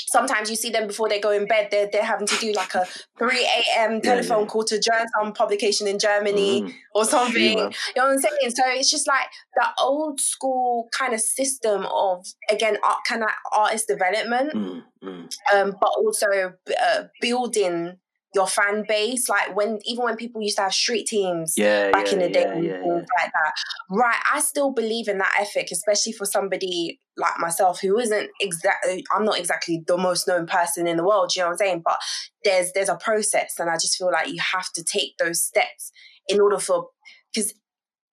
[0.09, 2.73] sometimes you see them before they go in bed, they're, they're having to do like
[2.75, 2.85] a
[3.17, 3.29] 3
[3.77, 4.01] a.m.
[4.01, 4.47] telephone yeah.
[4.47, 6.73] call to join some publication in Germany mm.
[6.93, 7.57] or something.
[7.57, 7.71] man.
[7.95, 8.51] You know what I'm saying?
[8.55, 13.29] So it's just like the old school kind of system of again art, kind of
[13.55, 15.29] artist development, Mm, mm.
[15.53, 17.97] um, but also uh, building
[18.33, 19.29] your fan base.
[19.29, 22.29] Like when even when people used to have street teams Yeah, back yeah, in the
[22.29, 23.23] day yeah, and yeah, things yeah.
[23.23, 23.53] like that.
[23.89, 29.03] Right, I still believe in that ethic, especially for somebody like myself who isn't exactly
[29.15, 31.81] I'm not exactly the most known person in the world, you know what I'm saying?
[31.83, 31.97] But
[32.43, 35.91] there's there's a process and I just feel like you have to take those steps
[36.27, 36.89] in order for
[37.33, 37.53] because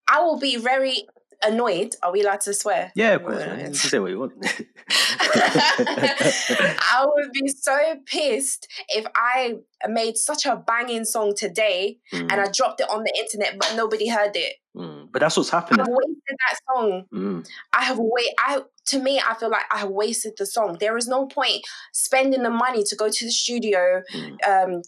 [0.09, 1.05] I will be very
[1.45, 1.95] annoyed.
[2.03, 2.91] Are we allowed to swear?
[2.95, 3.43] Yeah, of course.
[3.57, 4.33] You can say what you want.
[5.37, 9.55] I would be so pissed if I
[9.87, 13.73] made such a banging song today Mm, and I dropped it on the internet, but
[13.75, 14.53] nobody heard it.
[14.75, 14.94] mm.
[15.11, 15.81] But that's what's happening.
[15.81, 17.03] I've wasted that song.
[17.13, 18.29] Mm, I have wait.
[18.39, 20.77] I to me, I feel like I have wasted the song.
[20.79, 24.37] There is no point spending the money to go to the studio, mm.
[24.47, 24.81] um,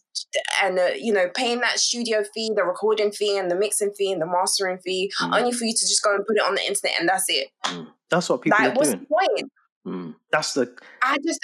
[0.61, 4.11] and uh, you know, paying that studio fee, the recording fee, and the mixing fee,
[4.11, 5.39] and the mastering fee, Mm.
[5.39, 7.47] only for you to just go and put it on the internet and that's it.
[7.65, 7.87] Mm.
[8.09, 8.99] That's what people like, are what's doing.
[9.01, 9.51] the point?
[9.85, 10.15] Mm.
[10.31, 11.39] That's the I just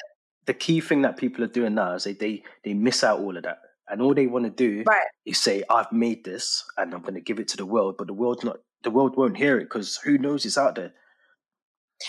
[0.45, 3.35] the key thing that people are doing now is they they, they miss out all
[3.35, 5.07] of that, and all they want to do right.
[5.25, 8.07] is say, "I've made this, and I'm going to give it to the world," but
[8.07, 8.57] the world's not.
[8.83, 10.93] The world won't hear it because who knows it's out there.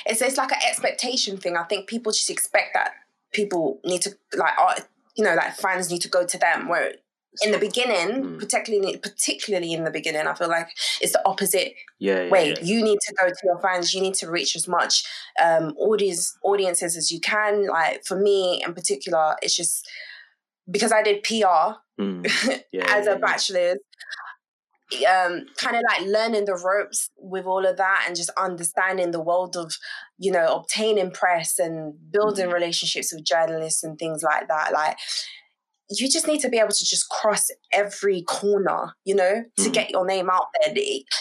[0.07, 1.57] It's it's like an expectation thing.
[1.57, 2.93] I think people just expect that
[3.33, 4.83] people need to like, art,
[5.17, 6.69] you know, like fans need to go to them.
[6.69, 6.95] Where
[7.43, 8.39] in the beginning, Mm.
[8.39, 10.69] particularly particularly in the beginning, I feel like
[11.01, 12.49] it's the opposite Yeah, yeah, way.
[12.51, 12.61] yeah.
[12.63, 13.95] You need to go to your fans.
[13.95, 15.05] You need to reach as much
[15.43, 17.67] um, audience audiences as you can.
[17.69, 19.89] Like for me in particular, it's just
[20.71, 22.27] because I did PR Mm.
[22.73, 23.79] Yeah, as yeah, a bachelor's.
[25.09, 29.21] Um, kind of like learning the ropes with all of that and just understanding the
[29.21, 29.73] world of,
[30.19, 32.53] you know, obtaining press and building Mhm.
[32.53, 34.73] relationships with journalists and things like that.
[34.73, 34.99] Like,
[35.91, 39.73] you just need to be able to just cross every corner, you know, to Mhm.
[39.73, 40.75] get your name out there.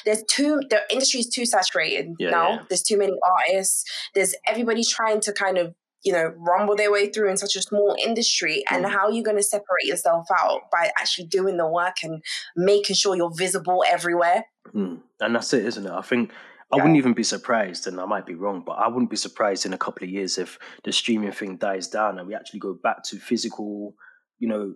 [0.05, 2.65] There's too the industry is too saturated Yeah, now.
[2.69, 3.85] There's too many artists.
[4.13, 7.61] There's everybody trying to kind of you know rumble their way through in such a
[7.61, 8.63] small industry.
[8.69, 8.91] And Mhm.
[8.91, 12.23] how are you going to separate yourself out by actually doing the work and
[12.55, 14.45] making sure you're visible everywhere?
[14.73, 15.01] Mm.
[15.19, 15.91] And that's it, isn't it?
[15.91, 16.31] I think
[16.71, 19.65] I wouldn't even be surprised, and I might be wrong, but I wouldn't be surprised
[19.65, 22.73] in a couple of years if the streaming thing dies down and we actually go
[22.73, 23.95] back to physical,
[24.39, 24.73] you know,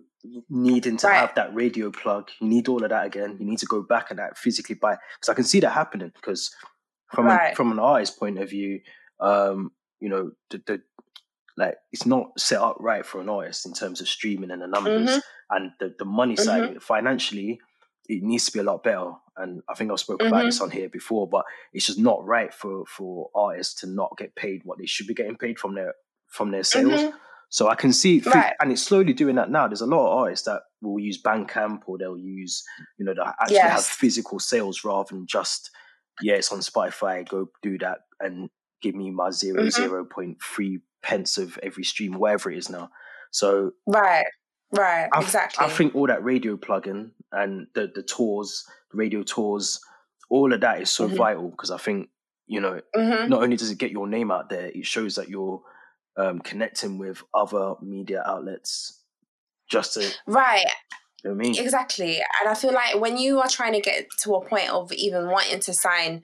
[0.48, 1.16] needing to Right.
[1.18, 2.30] have that radio plug.
[2.40, 3.36] You need all of that again.
[3.40, 6.12] You need to go back and that physically buy because I can see that happening.
[6.14, 6.54] Because
[7.12, 7.52] from Right.
[7.52, 8.80] a, from an artist point of view,
[9.18, 10.82] um, you know, the, the
[11.58, 14.66] like it's not set up right for an artist in terms of streaming and the
[14.66, 15.56] numbers mm-hmm.
[15.56, 16.78] and the, the money side mm-hmm.
[16.78, 17.58] financially
[18.08, 20.34] it needs to be a lot better and i think i've spoken mm-hmm.
[20.34, 20.64] about this mm-hmm.
[20.64, 24.62] on here before but it's just not right for for artists to not get paid
[24.64, 25.94] what they should be getting paid from their
[26.28, 27.16] from their sales mm-hmm.
[27.48, 28.54] so i can see right.
[28.60, 31.80] and it's slowly doing that now there's a lot of artists that will use bandcamp
[31.86, 32.62] or they'll use
[32.98, 33.72] you know that actually yes.
[33.72, 35.70] have physical sales rather than just
[36.22, 38.48] yeah it's on spotify go do that and
[38.80, 39.70] give me my zero mm-hmm.
[39.70, 42.90] zero point three pence of every stream wherever it is now
[43.30, 44.26] so Right.
[44.72, 45.08] Right.
[45.12, 45.66] I, exactly.
[45.66, 49.80] I think all that radio plugging and the the tours, radio tours,
[50.30, 51.16] all of that is so Mhm.
[51.16, 52.10] vital because I think
[52.46, 55.28] you know hmm not only does it get your name out there, it shows that
[55.28, 55.62] you're
[56.16, 59.04] um, connecting with other media outlets
[59.68, 60.66] just to, you Right,
[61.24, 61.58] know I mean?
[61.58, 62.16] exactly.
[62.40, 65.28] And I feel like when you are trying to get to a point of even
[65.28, 66.22] wanting to sign,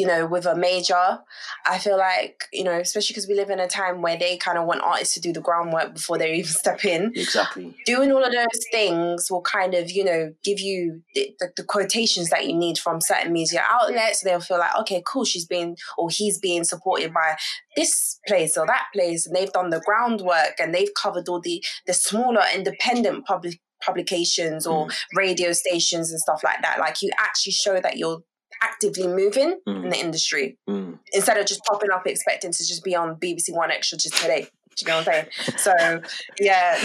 [0.00, 1.18] you know, with a major,
[1.66, 4.56] I feel like, you know, especially because we live in a time where they kind
[4.56, 7.12] of want artists to do the groundwork before they even step in.
[7.14, 7.76] Exactly.
[7.84, 11.64] Doing all of those things will kind of, you know, give you the, the, the
[11.64, 14.22] quotations that you need from certain media outlets.
[14.22, 17.36] They'll feel like, okay, cool, she's being or he's being supported by
[17.76, 21.62] this place or that place, and they've done the groundwork and they've covered all the
[21.86, 24.94] the smaller independent public publications or mm.
[25.14, 26.78] radio stations and stuff like that.
[26.78, 28.22] Like you actually show that you're
[28.62, 30.98] actively moving in Mm, the industry mm.
[31.12, 34.48] instead of just popping up expecting to just be on BBC 1Xtra just today.
[34.76, 35.58] Do you know what I'm saying?
[35.58, 36.00] So
[36.40, 36.76] yeah,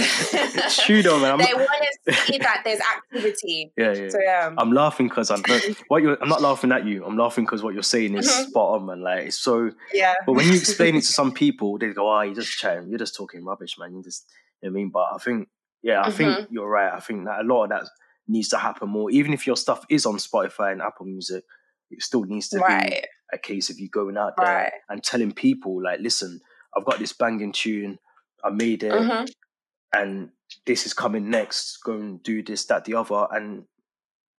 [0.85, 1.33] true though, man.
[1.33, 1.69] I'm they want
[2.07, 3.71] to see that there's activity.
[3.77, 4.09] yeah, yeah.
[4.09, 5.41] So yeah, I'm laughing because I'm
[5.87, 6.17] what you.
[6.19, 7.05] I'm not laughing at you.
[7.05, 8.47] I'm laughing because what you're saying is Mhm.
[8.49, 9.01] spot on, man.
[9.01, 9.71] Like it's so.
[9.93, 12.89] yeah, But when you explain it to some people, they go, "Ah, you're just chatting.
[12.89, 13.95] You're just talking rubbish, man.
[13.95, 14.25] You just."
[14.61, 14.89] You know what I mean?
[14.89, 15.49] But I think,
[15.83, 16.91] yeah, I think you're right.
[16.91, 17.83] I think that a lot of that
[18.27, 19.11] needs to happen more.
[19.11, 21.43] Even if your stuff is on Spotify and Apple Music,
[21.91, 23.01] it still needs to be
[23.33, 24.73] a case of you going out there right.
[24.89, 26.39] and telling people, like, listen,
[26.75, 27.99] I've got this banging tune,
[28.43, 29.25] I made it, hmm
[29.93, 30.29] and
[30.65, 31.77] this is coming next.
[31.83, 33.63] Go and do this, that, the other, and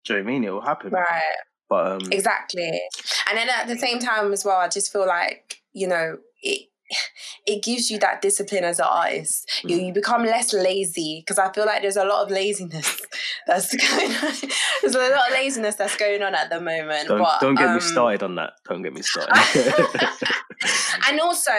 [0.04, 0.44] do you know what I mean?
[0.44, 0.92] It will happen.
[0.92, 1.22] Right.
[1.70, 2.82] But um, Exactly.
[3.28, 6.68] And then at the same time as well, I just feel like, you know, it
[7.46, 9.50] it gives you that discipline as an artist.
[9.64, 9.86] You, Mm.
[9.88, 13.02] you become less lazy because I feel like there's a lot of laziness
[13.48, 14.34] that's going on.
[14.82, 17.08] There's a lot of laziness that's going on at the moment.
[17.08, 18.54] don't but, don't get me um, started on that.
[18.70, 19.74] Don't get me started.
[21.08, 21.52] and also,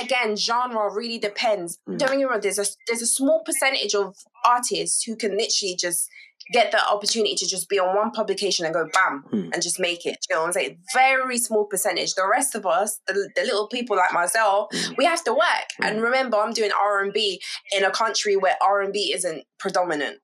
[0.00, 1.78] again, genre really depends.
[1.88, 1.98] Mm.
[1.98, 2.40] Don't get me wrong.
[2.40, 6.08] There's a there's a small percentage of artists who can literally just
[6.52, 9.50] get the opportunity to just be on one publication and go bam Hmm.
[9.52, 10.16] and just make it.
[10.28, 10.78] You know what I'm saying?
[10.94, 12.14] Very small percentage.
[12.14, 14.96] The rest of us, the, the little people like myself, Mm.
[14.98, 15.68] we have to work.
[15.80, 16.02] And Mm.
[16.02, 17.40] remember, I'm doing R and B
[17.72, 20.18] in a country where R and B isn't predominant.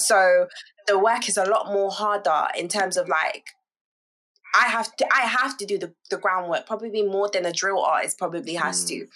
[0.00, 0.46] So
[0.86, 3.44] the work is a lot more harder in terms of like
[4.54, 7.80] I have to I have to do the, the groundwork probably more than a drill
[7.82, 9.06] artist probably has to.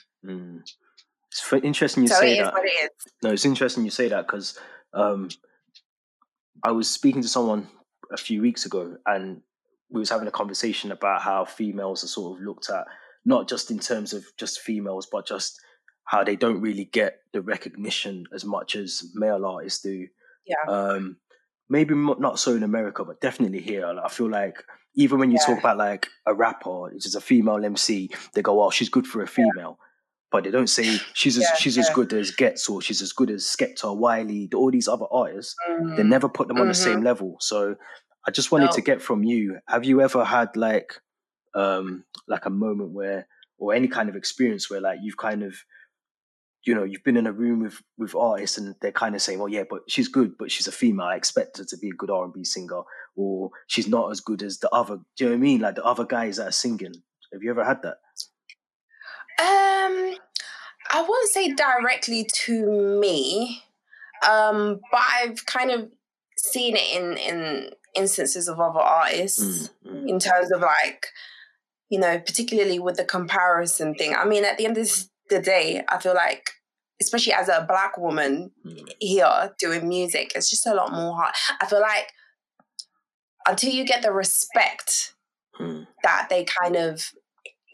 [1.31, 2.55] It's interesting you So say it is that.
[2.55, 2.91] what it is.
[3.23, 4.59] No, it's interesting you say that because
[4.95, 5.29] um,
[6.65, 7.69] I was speaking to someone
[8.13, 9.43] a few weeks ago, and
[9.91, 12.87] we was having a conversation about how females are sort of looked at,
[13.25, 15.61] not just in terms of just females, but just
[16.05, 20.07] how they don't really get the recognition as much as male artists do.
[20.47, 20.57] Yeah.
[20.67, 21.19] Um,
[21.69, 23.87] maybe not so in America, but definitely here.
[23.93, 25.47] Like, I feel like even when you Yeah.
[25.47, 29.07] talk about like a rapper, which is a female MC, they go, "Well, she's good
[29.07, 29.79] for a female."
[30.31, 33.13] But they don't say she's as, Yeah, she's as good as Ghetts or she's as
[33.13, 35.55] good as Skepta, Wiley, all these other artists.
[35.97, 36.09] They Mm.
[36.09, 37.37] never put them on the same level.
[37.41, 37.77] So
[38.27, 41.01] I just wanted to get from you: Have you ever had like,
[41.55, 45.57] um, like a moment where, or any kind of experience where, like, you've kind of,
[46.65, 49.39] you know, you've been in a room with with artists and they're kind of saying,
[49.39, 51.07] "Well, yeah, but she's good, but she's a female.
[51.07, 52.83] I expect her to be a good R and B singer,
[53.17, 55.61] or she's not as good as the other." Do you know what I mean?
[55.63, 56.93] Like the other guys that are singing.
[57.33, 57.97] Have you ever had that?
[59.41, 60.17] Um,
[60.91, 63.63] I wouldn't say directly to me,
[64.29, 65.91] um, but I've kind of
[66.37, 71.07] seen it in in instances of other artists Mm, mm, in terms of like,
[71.91, 74.15] you know, particularly with the comparison thing.
[74.15, 74.89] I mean, at the end of
[75.31, 76.51] the day, I feel like,
[77.01, 81.35] especially as a black woman mm, here doing music, it's just a lot more hard.
[81.61, 82.09] I feel like
[83.47, 85.15] until you get the respect
[85.61, 87.13] mm, that they kind of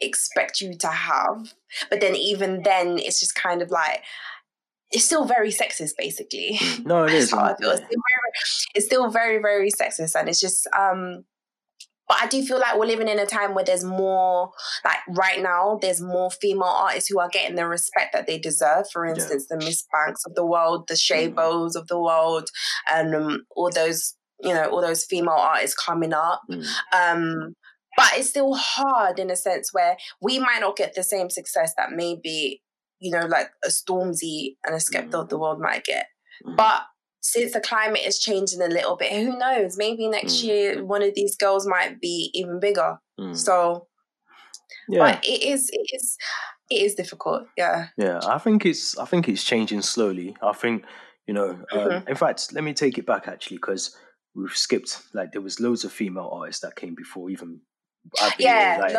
[0.01, 1.53] expect you to have.
[1.89, 4.03] But then even then, it's just kind of like
[4.91, 6.57] it's still very sexist, basically.
[6.61, 6.85] mm.
[6.91, 7.31] No, it is.
[7.31, 7.71] how I and- feel.
[7.71, 8.31] It's still, very,
[8.75, 10.67] it's still very, very sexist, and it's just.
[10.77, 11.25] um
[12.07, 14.51] But I do feel like we're living in a time where there's more,
[14.85, 18.85] like right now, there's more female artists who are getting the respect that they deserve.
[18.93, 19.13] For Yeah.
[19.15, 21.35] instance, the Ms Banks of the world, the Shea Mm.
[21.35, 22.47] Bows of the world,
[22.93, 26.41] and um, all those, you know, all those female artists coming up.
[26.49, 27.55] Mm, Um,
[27.97, 31.73] but it's still hard in a sense where we might not get the same success
[31.77, 32.61] that maybe,
[32.99, 36.07] you know, like a Stormzy and a Skepta of the world might get.
[36.45, 36.55] mm.
[36.55, 36.81] But
[37.21, 39.77] since the climate is changing a little bit, who knows?
[39.77, 40.43] Maybe next Mm.
[40.43, 42.99] year one of these girls might be even bigger.
[43.19, 43.35] Mm.
[43.35, 43.87] So,
[44.87, 44.99] yeah.
[44.99, 46.17] but it is, it is,
[46.69, 47.43] it is difficult.
[47.57, 47.87] Yeah.
[47.97, 50.35] Yeah, I think it's I think it's changing slowly.
[50.41, 50.85] I think
[51.27, 51.49] you know.
[51.71, 52.09] Um, Mhm.
[52.09, 53.95] In fact, let me take it back actually because
[54.35, 57.61] we've skipped like there was loads of female artists that came before even.
[58.39, 58.77] Yeah.
[58.81, 58.95] like,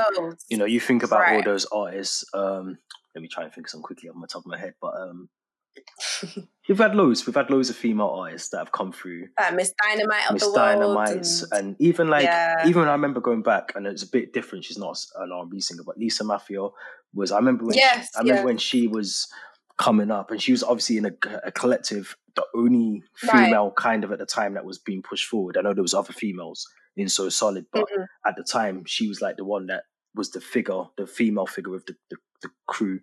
[0.49, 2.25] you know, you think about all those artists.
[2.35, 2.79] Um,
[3.15, 4.95] let me try and think of some quickly on the top of my head, but
[4.95, 5.29] um,
[6.69, 7.27] We've had loads.
[7.27, 9.29] We've had loads of female artists that have come through.
[9.55, 10.79] Miss Dynamite of Miss the world.
[10.81, 12.67] Miss Dynamites, and- and even like Yeah.
[12.67, 14.65] even I remember going back, and it's a bit different.
[14.65, 16.71] She's not an R and B singer, but Lisa Maffia
[17.15, 17.31] was.
[17.31, 18.47] I remember when she, Yes, I remember yeah.
[18.47, 19.29] when she was
[19.79, 21.13] coming up, and she was obviously in a,
[21.45, 23.45] a collective, the only Right.
[23.45, 25.57] female kind of at the time that was being pushed forward.
[25.57, 28.07] I know there was other females in So Solid, but Mhm.
[28.27, 31.75] at the time she was like the one that was the figure, the female figure
[31.75, 33.01] of the the, the crew.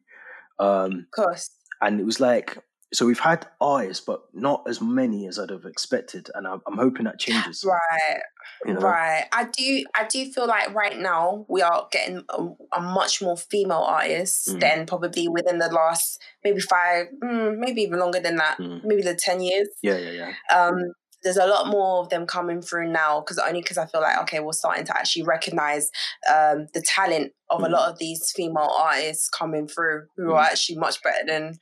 [0.60, 1.50] Um, Of course.
[1.82, 2.58] and it was like
[2.94, 6.78] so we've had artists but not as many as i'd have expected and i'm, I'm
[6.78, 8.20] hoping that changes Right.
[8.66, 8.82] you know?
[8.82, 9.26] Right.
[9.32, 9.86] I do.
[9.96, 14.50] I do feel like right now we are getting a, a much more female artists
[14.54, 14.60] Mm.
[14.60, 18.58] than probably within the last maybe five, mm, maybe even longer than that.
[18.60, 18.82] Mm.
[18.84, 19.70] Maybe the ten years.
[19.82, 20.12] yeah yeah
[20.52, 20.76] yeah Um,
[21.24, 24.20] there's a lot more of them coming through now because only because I feel like
[24.24, 25.90] okay, we're starting to actually recognize
[26.30, 27.72] um, the talent of a Mm.
[27.72, 30.52] lot of these female artists coming through who are Mm.
[30.52, 31.54] actually much better than.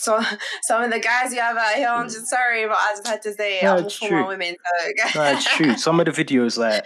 [0.00, 0.24] Some,
[0.62, 3.22] some of the guys you have out here, I'm just sorry, but I just had
[3.22, 3.60] to say.
[3.62, 4.26] No, I'm it's for true.
[4.26, 4.56] women.
[4.56, 5.20] So.
[5.20, 6.84] no, it's true some of the videos like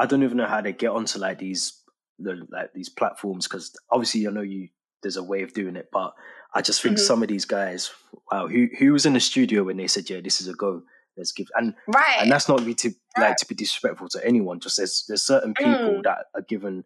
[0.00, 1.82] i don't even know how they get onto like these
[2.20, 4.68] the, like these platforms because obviously i know you
[5.02, 6.12] there's a way of doing it but
[6.54, 7.00] i just think Mhm.
[7.00, 7.90] some of these guys
[8.30, 10.82] wow who who was in the studio when they said yeah this is a go
[11.16, 12.18] let's give and Right.
[12.20, 14.60] and that's not really to like to be disrespectful to anyone.
[14.60, 16.04] Just there's there's certain people Mm.
[16.04, 16.84] that are given,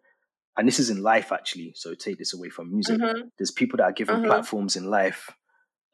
[0.56, 1.74] and this is in life actually.
[1.76, 2.98] So take this away from music.
[2.98, 3.30] Mhm.
[3.36, 4.26] There's people that are given Mhm.
[4.28, 5.28] platforms in life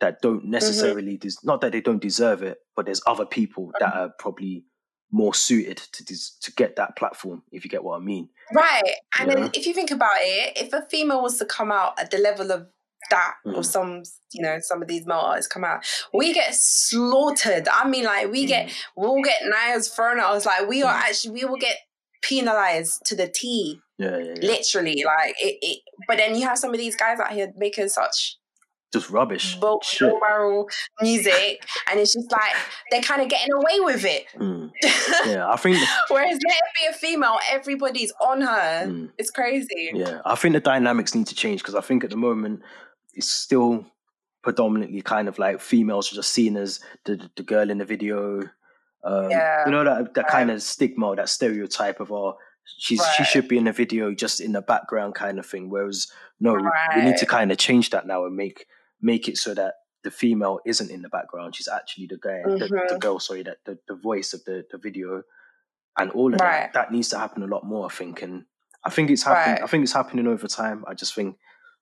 [0.00, 0.50] that don't Mm-hmm.
[0.50, 3.98] necessarily des- not that they don't deserve it, but there's other people that Mm-hmm.
[3.98, 4.64] are probably
[5.10, 7.42] more suited to des- to get that platform.
[7.50, 8.28] If you get what I mean.
[8.54, 8.82] Right.
[9.18, 9.34] And Yeah.
[9.36, 12.18] then if you think about it, if a female was to come out at the
[12.18, 12.66] level of
[13.10, 13.64] that, or Mm.
[13.64, 17.66] some, you know, some of these male artists come out, we get slaughtered.
[17.68, 20.44] I mean, like, we get, we'll get knives thrown at us.
[20.44, 21.00] Like, we are Mm.
[21.08, 21.78] actually, we will get
[22.22, 24.46] penalized to the T, Yeah, yeah, yeah.
[24.46, 25.04] literally.
[25.04, 28.36] Like, it, it, but then you have some of these guys out here making such
[28.92, 29.54] Just rubbish.
[29.56, 30.12] bow Shit.
[30.20, 30.66] barrel
[31.02, 32.54] music, and it's just like,
[32.90, 34.24] they're kind of getting away with it.
[34.36, 34.70] Mm.
[35.26, 35.76] Yeah, I think.
[36.08, 38.86] Whereas let it be a female, everybody's on her.
[38.86, 39.10] Mm.
[39.18, 39.90] It's crazy.
[39.92, 42.62] Yeah, I think the dynamics need to change because I think at the moment
[43.14, 43.84] it's still
[44.42, 48.40] predominantly kind of like females are just seen as the the girl in the video.
[49.04, 50.30] Um, Yeah, you know that that right.
[50.32, 52.36] kind of stigma, that stereotype of oh,
[52.78, 55.68] she's she should be in the video just in the background kind of thing.
[55.68, 56.06] Whereas
[56.40, 56.54] no,
[56.94, 58.66] we need to kind of change that now and make
[59.00, 61.54] make it so that the female isn't in the background.
[61.56, 63.00] She's actually the guy, the, the Mhm.
[63.00, 63.18] girl.
[63.18, 65.22] Sorry, that the, the voice of the the video
[65.98, 66.72] and all of Right.
[66.72, 66.72] that.
[66.74, 67.86] That needs to happen a lot more.
[67.86, 68.44] I think, and
[68.84, 69.54] I think it's happening.
[69.56, 69.62] Right.
[69.64, 70.84] I think it's happening over time.
[70.86, 71.36] I just think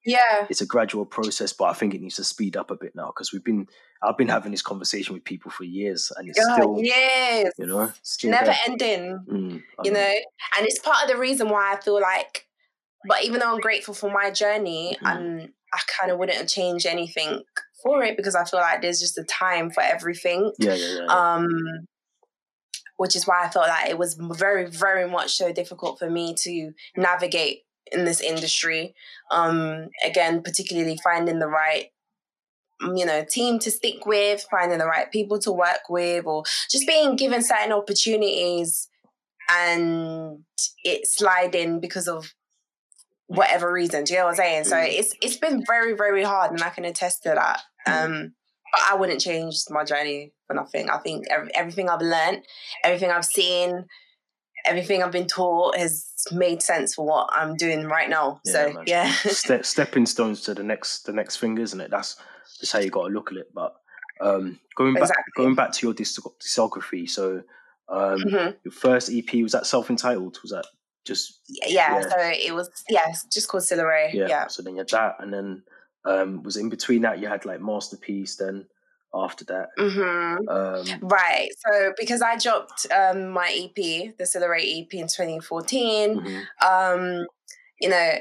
[0.05, 0.47] Yeah.
[0.49, 3.09] it's a gradual process, but I think it needs to speed up a bit now
[3.09, 3.69] because we've been.
[4.03, 7.51] I've been having this conversation with people for years, and it's God, still, yes.
[7.59, 7.91] you know,
[8.25, 8.59] Never there.
[8.69, 10.13] ending, Mm, you know?
[10.57, 12.46] And it's part of the reason why I feel like,
[13.07, 15.11] but even though I'm grateful for my journey, Mhm.
[15.11, 17.43] and I kind of wouldn't have changed anything
[17.83, 20.53] for it because I feel like there's just a time for everything.
[20.59, 21.05] Yeah, yeah, yeah.
[21.05, 21.35] yeah.
[21.35, 21.49] Um,
[22.97, 26.35] which is why I felt like it was very, very much so difficult for me
[26.39, 28.95] to navigate in this industry.
[29.31, 31.91] Um, again, particularly finding the right,
[32.81, 36.45] mm, you know, team to stick with, finding the right people to work with, or
[36.71, 38.89] just being given certain opportunities
[39.51, 40.45] and
[40.83, 42.33] it sliding because of
[43.27, 44.05] whatever reason.
[44.05, 44.65] Do you know what I'm saying?
[44.65, 44.89] So Mm.
[44.99, 47.61] it's it's been very, very hard, and I can attest to that.
[47.87, 48.05] Mm.
[48.05, 48.35] Um,
[48.73, 50.91] but I wouldn't change my journey for nothing.
[50.91, 52.43] I think ev- everything I've learned,
[52.85, 53.85] everything I've seen,
[54.65, 58.41] everything I've been taught has made sense for what I'm doing right now.
[58.45, 58.85] Yeah, so man.
[58.87, 61.91] yeah, Ste- stepping stones to the next the next thing, isn't it?
[61.91, 62.17] That's
[62.61, 63.53] just how you got to look at it.
[63.55, 63.75] But
[64.21, 65.33] um, going back Exactly.
[65.37, 67.43] going back to your disc- discography, so
[67.89, 68.57] um, Mhm.
[68.65, 70.39] your first EP was that self entitled?
[70.43, 70.67] Was that
[71.07, 72.01] just yeah, Yeah.
[72.03, 74.15] So it was yeah, just called Silhouette.
[74.15, 74.27] yeah?
[74.29, 74.47] Yeah.
[74.49, 75.63] So then you had that, and then
[76.05, 78.37] um, was in between that you had like masterpiece.
[78.37, 78.67] Then
[79.15, 81.49] after that, hmm um, Right.
[81.67, 86.45] So because I dropped um, my EP, the Silhouette EP in 2014, mhm.
[86.63, 87.27] um,
[87.81, 88.13] you know,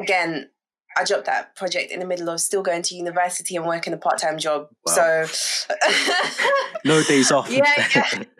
[0.00, 0.48] again,
[0.96, 3.96] I dropped that project in the middle of still going to university and working a
[3.96, 4.68] part time job.
[4.86, 5.26] Wow.
[5.26, 5.76] So,
[6.84, 7.50] no days off.
[7.50, 8.24] Yeah, yeah.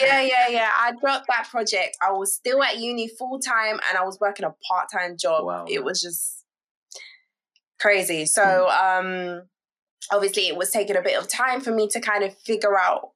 [0.00, 0.70] yeah, yeah, yeah.
[0.74, 1.96] I dropped that project.
[2.02, 5.44] I was still at uni full time and I was working a part time job.
[5.44, 5.64] Wow.
[5.68, 6.44] It was just
[7.80, 8.26] crazy.
[8.26, 9.42] So, um,
[10.10, 13.10] obviously, it was taking a bit of time for me to kind of figure out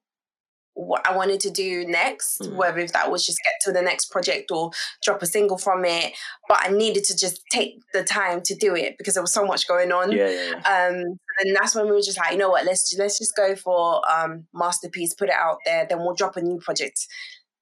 [0.73, 2.55] what I wanted to do next, Mm.
[2.55, 4.69] whether if that was just get to the next project or
[5.03, 6.13] drop a single from it.
[6.47, 9.43] But I needed to just take the time to do it because there was so
[9.43, 10.11] much going on.
[10.11, 10.87] yeah, yeah, yeah.
[10.87, 13.55] Um, and that's when we were just like, you know what, let's let's just go
[13.55, 17.07] for um masterpiece, put it out there, then we'll drop a new project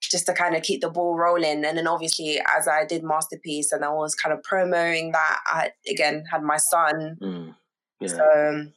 [0.01, 1.65] just to kind of keep the ball rolling.
[1.65, 5.71] And then obviously, as I did masterpiece and I was kind of promoting that, I
[5.89, 7.17] again had my son.
[7.21, 7.55] Mm.
[8.01, 8.07] Yeah.
[8.07, 8.73] So um,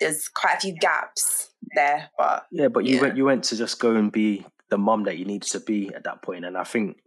[0.00, 2.10] there's quite a few gaps there.
[2.16, 3.02] But Yeah, but you Yeah.
[3.02, 5.92] went you went to just go and be the mum that you needed to be
[5.94, 6.98] at that point, and I think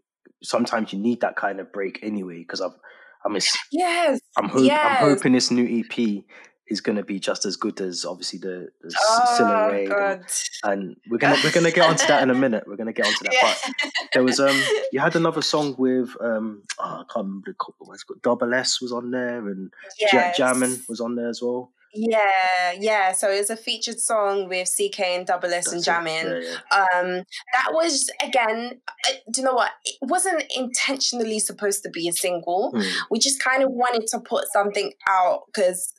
[0.44, 2.40] sometimes you need that kind of break anyway.
[2.40, 2.78] Because I've
[3.26, 3.38] I'm
[3.72, 6.24] yes, I'm, hope, I'm hoping this new EP
[6.68, 10.24] is going to be just as good as obviously the, the oh and,
[10.64, 12.64] and we're gonna we're gonna get onto that in a minute.
[12.68, 14.62] We're gonna get onto that, but there was um
[14.92, 18.22] you had another song with um oh, I can't remember the co- what it's called.
[18.22, 20.38] Double S was on there and yes.
[20.38, 21.72] Jammin was on there as well.
[21.96, 23.12] Yeah, yeah.
[23.12, 25.92] So it was a featured song with CK and Double S and That's it.
[25.92, 26.42] Jamin.
[26.42, 27.00] Yeah, yeah.
[27.00, 28.82] Um, that was again.
[29.08, 29.72] uh, Do you know what?
[29.86, 32.72] It wasn't intentionally supposed to be a single.
[32.74, 32.92] Mm.
[33.12, 35.94] We just kind of wanted to put something out because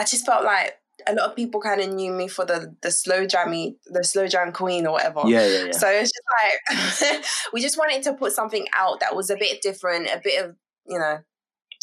[0.00, 0.72] I just felt like
[1.06, 4.26] a lot of people kind of knew me for the the slow jammy, the slow
[4.26, 5.20] jam queen or whatever.
[5.26, 5.72] yeah, yeah, yeah.
[5.72, 9.60] So it's just like we just wanted to put something out that was a bit
[9.60, 11.18] different, a bit of you know,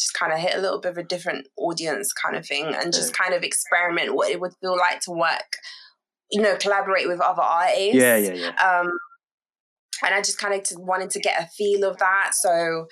[0.00, 2.92] just kind of hit a little bit of a different audience kind of thing, and
[2.92, 5.58] just kind of experiment what it would feel like to work,
[6.32, 7.94] you know, collaborate with other artists.
[7.94, 8.80] yeah, yeah, yeah.
[8.80, 8.90] Um,
[10.04, 12.32] and I just kind of wanted to get a feel of that.
[12.34, 12.88] So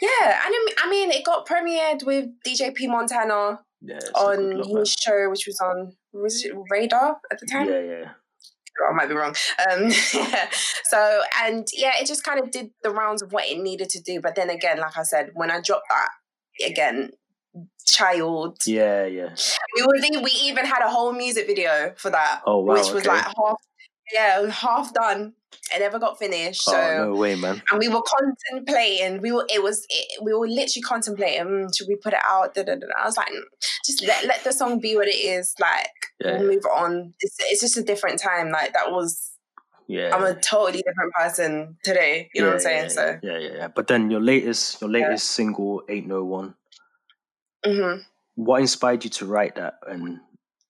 [0.00, 4.08] yeah, and I mean, I mean, it got premiered with DJ P Montana yeah it's
[4.08, 7.68] a good on his show, which was on was it Radar at the time?
[7.68, 8.10] Yeah, yeah.
[8.88, 9.34] I might be wrong.
[9.70, 9.90] Um,
[10.84, 14.00] so and yeah, it just kind of did the rounds of what it needed to
[14.00, 14.20] do.
[14.20, 16.08] But then again, like I said, when I dropped that
[16.70, 17.10] again,
[17.84, 19.34] child, Yeah, yeah.
[19.76, 22.74] we was we even had a whole music video for that, Oh wow.
[22.74, 23.08] which was okay.
[23.08, 23.60] like half
[24.12, 25.34] yeah, it was half done.
[25.74, 26.62] It never got finished.
[26.62, 27.62] So oh no way, man.
[27.70, 29.20] and we were contemplating.
[29.20, 29.46] We were.
[29.48, 29.86] It was.
[29.90, 31.44] It, we were literally contemplating.
[31.44, 32.54] mm, should we put it out?
[32.54, 32.86] Da, da, da.
[32.98, 33.28] I was like,
[33.84, 35.54] just let let the song be what it is.
[35.60, 35.90] Like
[36.24, 37.14] Yeah, we'll move on.
[37.20, 38.50] It's, it's just a different time.
[38.50, 39.32] Like that was.
[39.88, 40.14] yeah.
[40.14, 42.30] I'm a totally different person today.
[42.34, 42.82] You know what I'm saying?
[42.84, 43.18] Yeah, So.
[43.22, 43.68] yeah, yeah, yeah.
[43.68, 46.54] But then your latest, your latest single, "Ain't No One."
[47.66, 48.02] Mm-hmm.
[48.36, 49.80] What inspired you to write that?
[49.86, 50.20] And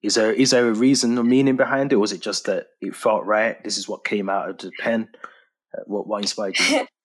[0.02, 2.68] is there is there a reason or meaning behind it, or was it just that
[2.80, 3.62] it felt right?
[3.64, 5.08] This is what came out of the pen.
[5.76, 6.86] Uh, What what inspired you?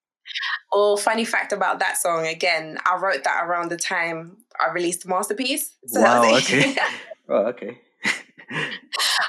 [0.72, 5.06] Well, funny fact about that song again, I wrote that around the time I released
[5.06, 5.76] Masterpiece.
[5.86, 6.74] So Wow, okay.
[7.28, 7.78] oh, okay.
[8.50, 8.70] I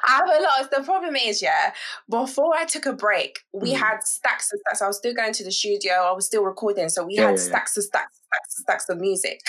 [0.07, 0.61] have a lot.
[0.61, 1.73] Of, The problem is, yeah,
[2.09, 3.77] before I took a break, we Mhm.
[3.77, 4.81] had stacks and stacks.
[4.81, 6.89] I was still going to the studio, I was still recording.
[6.89, 7.49] So we Yeah, had yeah, yeah.
[7.49, 9.41] stacks and stacks, stacks and stacks of music.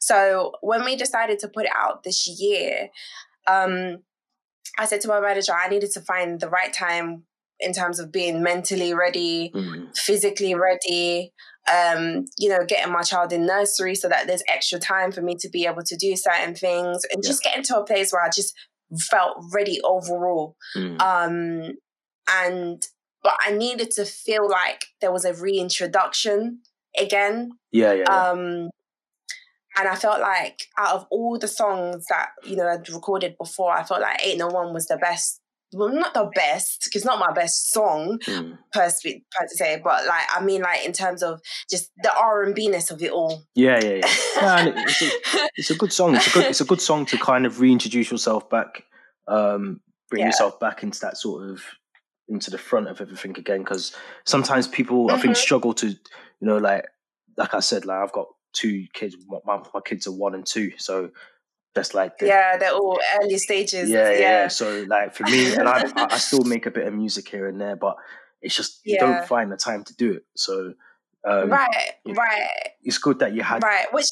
[0.00, 2.88] So when we decided to put it out this year,
[3.46, 3.98] um,
[4.78, 7.24] I said to my manager, I needed to find the right time
[7.60, 11.32] in terms of being mentally ready, Mm, physically ready,
[11.72, 15.36] um, you know, getting my child in nursery so that there's extra time for me
[15.36, 17.28] to be able to do certain things and Yeah.
[17.28, 18.54] just getting to a place where I just
[19.08, 20.56] felt ready overall.
[20.76, 21.00] mm.
[21.00, 21.76] Um,
[22.28, 22.82] and
[23.22, 26.60] but I needed to feel like there was a reintroduction
[26.98, 27.50] again.
[27.72, 28.30] yeah, yeah, yeah.
[28.30, 28.70] Um,
[29.78, 33.72] and I felt like out of all the songs that you know I'd recorded before,
[33.72, 35.40] I felt like Ain't No One was the best.
[35.76, 38.58] Well, not the best, because not my best song, Mm.
[38.72, 42.44] per, spe- per se, but like I mean, like in terms of just the R
[42.44, 43.42] and B ness of it all.
[43.56, 43.94] yeah, yeah,
[44.40, 44.72] yeah.
[44.86, 46.14] It's, a, it's a good song.
[46.14, 48.84] It's a good it's a good song to kind of reintroduce yourself back,
[49.26, 50.26] um, bring Yeah.
[50.28, 51.62] yourself back into that sort of
[52.28, 53.60] into the front of everything again.
[53.64, 55.38] Because sometimes people, I think, Mhm.
[55.38, 55.96] struggle to, you
[56.40, 56.86] know, like
[57.36, 59.16] like I said, like I've got two kids.
[59.44, 61.10] My, my kids are one and two, so
[61.74, 63.90] that's like the, yeah, they're all early stages.
[63.90, 64.48] yeah, yeah, yeah.
[64.48, 67.60] So like for me, and I, I still make a bit of music here and
[67.60, 67.96] there, but
[68.40, 69.00] it's just you Yeah.
[69.00, 70.24] don't find the time to do it.
[70.36, 70.74] So
[71.28, 72.14] um, right, yeah.
[72.16, 72.48] right,
[72.82, 73.62] it's good that you had.
[73.62, 73.92] right.
[73.92, 74.06] Which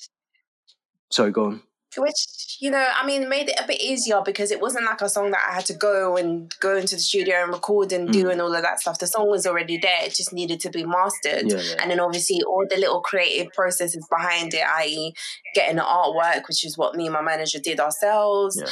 [1.10, 1.62] Sorry, go on.
[1.96, 5.08] Which you know i mean made it a bit easier because it wasn't like a
[5.08, 8.24] song that i had to go and go into the studio and record and do
[8.24, 8.32] Mm.
[8.32, 10.84] and all of that stuff the song was already there it just needed to be
[10.84, 11.74] mastered Yeah, yeah.
[11.80, 15.12] and then obviously all the little creative processes behind it i.e
[15.54, 18.68] getting the artwork which is what me and my manager did ourselves Yeah.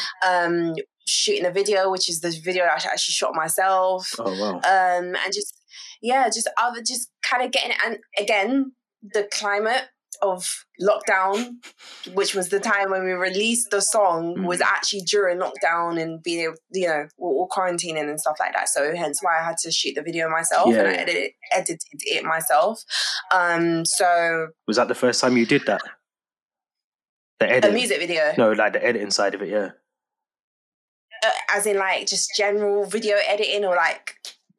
[0.47, 0.75] um
[1.07, 4.57] shooting a video which is the video i actually shot myself Oh wow.
[4.59, 5.55] um and just
[6.01, 9.85] yeah just other just kind of getting and again the climate
[10.23, 11.55] of lockdown
[12.15, 14.65] which was the time when we released the song was Mhm.
[14.67, 18.69] actually during lockdown and being able you know we're all quarantining and stuff like that
[18.69, 21.81] so hence why i had to shoot the video myself Yeah, and i edited, edited
[22.03, 22.83] it myself
[23.33, 25.83] um so Was that the first time you did that?
[27.39, 27.73] The the edit?
[27.75, 29.49] music video No, like the editing side of it.
[29.49, 29.71] Yeah,
[31.25, 34.17] uh, as in like just general video editing or like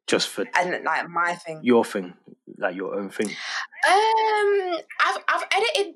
[0.07, 2.13] just for and like my thing your thing,
[2.61, 3.27] like your own thing.
[3.27, 5.95] Um, I've I've edited.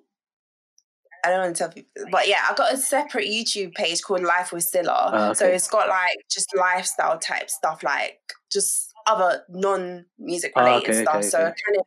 [1.24, 4.22] I don't want to tell people, but yeah, I've got a separate YouTube page called
[4.22, 5.10] Life with Scylla.
[5.12, 8.20] Ah, So it's got like just lifestyle type stuff, like
[8.52, 11.16] just other non music Ah, related okay, stuff.
[11.16, 11.54] okay, so okay.
[11.66, 11.86] kind of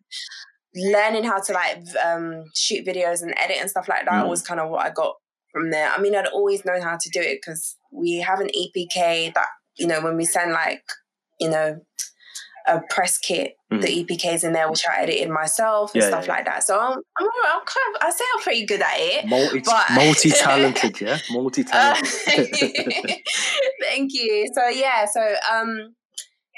[0.93, 4.29] learning how to like um shoot videos and edit and stuff like that Mm.
[4.29, 5.15] was kind of what I got
[5.53, 5.89] from there.
[5.91, 9.49] I mean, I'd always known how to do it because we have an EPK that
[9.77, 10.83] you know when we send like
[11.39, 11.81] you know
[12.69, 13.81] a press kit, mm.
[13.81, 16.33] the EPKs in there, which I edited myself and yeah, stuff yeah.
[16.33, 16.65] like that.
[16.65, 19.27] So I'm, I'm, I'm, kind of, I say I'm pretty good at it.
[19.27, 19.85] Multi, but...
[19.95, 22.05] multi-talented, yeah, multi-talented.
[22.05, 22.35] Uh,
[23.83, 24.49] thank you.
[24.55, 25.95] So yeah, so um,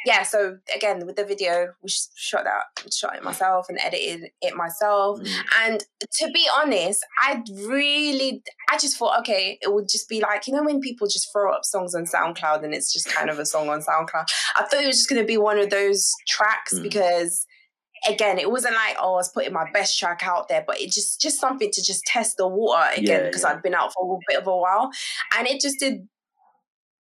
[0.07, 4.55] yeah, so again with the video, we shot that, shot it myself and edited it
[4.55, 5.21] myself.
[5.21, 5.37] Mm.
[5.63, 5.85] And
[6.19, 10.55] to be honest, I really, I just thought, okay, it would just be like you
[10.55, 13.47] know when people just throw up songs on SoundCloud and it's just kind of a
[13.47, 14.27] song on SoundCloud.
[14.57, 16.83] I thought it was just going to be one of those tracks mm.
[16.83, 17.47] because
[18.09, 20.91] again, it wasn't like oh, I was putting my best track out there, but it
[20.91, 23.57] just just something to just test the water again because yeah, yeah.
[23.57, 24.91] I'd been out for a bit of a while,
[25.37, 26.09] and it just did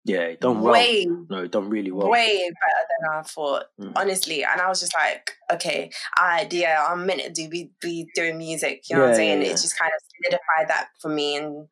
[0.07, 0.73] yeah, done well.
[0.73, 2.09] Way, no, done really well.
[2.09, 3.91] Way better than I thought, mm.
[3.95, 4.43] honestly.
[4.43, 8.37] And I was just like, okay, I yeah, I'm meant to do be, be doing
[8.37, 8.83] music.
[8.89, 9.41] You know yeah, what I'm saying?
[9.41, 9.51] Yeah, yeah.
[9.51, 11.67] It just kind of solidified that for me and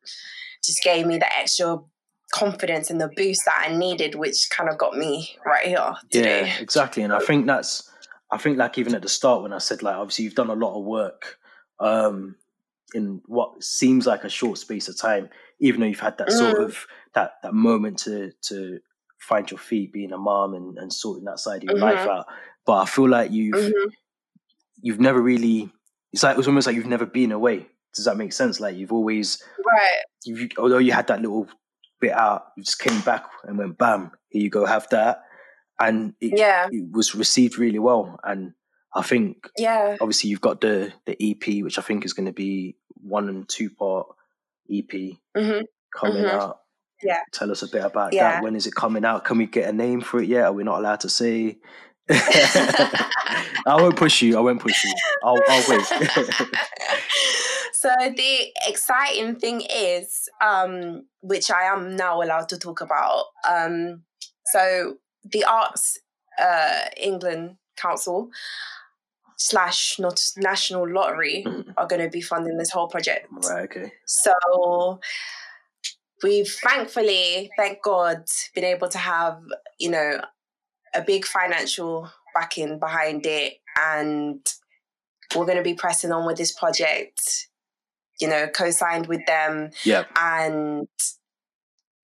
[0.62, 1.78] just gave me the extra
[2.34, 6.46] confidence and the boost that I needed, which kind of got me right here today.
[6.46, 7.02] Yeah, exactly.
[7.02, 7.90] And I think that's,
[8.30, 10.54] I think like even at the start when I said like, obviously you've done a
[10.54, 11.38] lot of work
[11.80, 12.36] um,
[12.94, 15.30] in what seems like a short space of time,
[15.60, 16.38] even though you've had that mm.
[16.38, 16.86] sort of
[17.16, 18.78] that that moment to to
[19.18, 21.96] find your feet, being a mom and, and sorting that side of your mm-hmm.
[21.98, 22.26] life out.
[22.64, 23.88] But I feel like you've mm-hmm.
[24.82, 25.72] you've never really.
[26.12, 27.66] It's like it was almost like you've never been away.
[27.94, 28.60] Does that make sense?
[28.60, 30.02] Like you've always right.
[30.24, 31.48] You, although you had that little
[32.00, 34.12] bit out, you just came back and went bam.
[34.28, 35.22] Here you go, have that,
[35.80, 38.18] and it, yeah, it was received really well.
[38.22, 38.52] And
[38.94, 42.32] I think yeah, obviously you've got the the EP, which I think is going to
[42.32, 44.08] be one and two part
[44.70, 45.60] EP mm-hmm.
[45.94, 46.40] coming mm-hmm.
[46.40, 46.60] out.
[47.02, 47.20] Yeah.
[47.32, 48.32] Tell us a bit about yeah.
[48.32, 48.42] that.
[48.42, 49.24] When is it coming out?
[49.24, 50.44] Can we get a name for it yet?
[50.44, 51.58] Are we not allowed to say?
[52.10, 53.10] I
[53.66, 54.36] won't push you.
[54.36, 54.94] I won't push you.
[55.24, 55.84] I'll, I'll wait.
[57.74, 63.24] so the exciting thing is, um, which I am now allowed to talk about.
[63.48, 64.04] Um,
[64.52, 65.98] so the Arts
[66.40, 68.30] uh, England Council
[69.36, 71.72] slash not National Lottery mm.
[71.76, 73.26] are going to be funding this whole project.
[73.30, 73.64] Right.
[73.64, 73.92] Okay.
[74.06, 75.00] So
[76.22, 79.40] we've thankfully, thank God, been able to have,
[79.78, 80.20] you know,
[80.94, 83.54] a big financial backing behind it.
[83.78, 84.40] And
[85.34, 87.48] we're going to be pressing on with this project,
[88.20, 89.70] you know, co signed with them.
[89.84, 90.04] Yeah.
[90.18, 90.88] And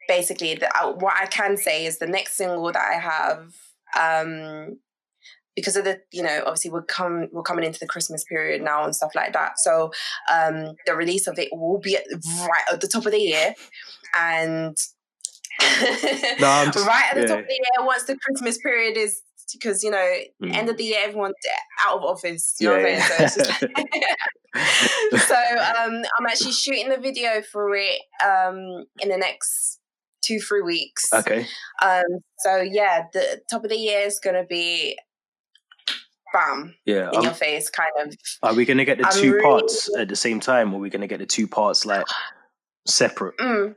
[0.09, 3.55] basically, the, uh, what I can say is the next single that I have.
[3.99, 4.79] Um,
[5.57, 8.85] because of the you know obviously we're come we're coming into the christmas period now
[8.85, 9.59] and stuff like that.
[9.59, 9.93] So
[10.33, 12.05] um the release of it will be at,
[12.41, 13.55] right at the top of the year.
[14.17, 14.77] And
[16.41, 17.27] no, just, right at the yeah.
[17.27, 19.21] top of the year once the Christmas period is
[19.53, 20.55] because you know mm.
[20.55, 21.35] end of the year everyone's
[21.85, 23.45] out of office you yeah, know what I'm saying?
[25.11, 29.79] So, so um, I'm actually shooting the video for it um, in the next
[30.25, 31.13] two three weeks.
[31.13, 31.47] Okay.
[31.83, 32.05] Um,
[32.39, 34.97] so yeah the top of the year is going to be
[36.33, 39.33] bam yeah in your face kind of are we going to get the I'm two
[39.33, 39.43] really...
[39.43, 42.07] parts at the same time or are we going to get the two parts like
[42.87, 43.75] separate mm.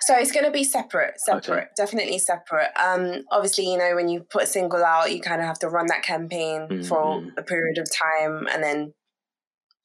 [0.00, 1.66] So it's going to be separate, separate, okay.
[1.76, 2.70] definitely separate.
[2.76, 5.68] Um, obviously, you know, when you put a single out, you kind of have to
[5.68, 6.82] run that campaign mm-hmm.
[6.82, 8.92] for a period of time, and then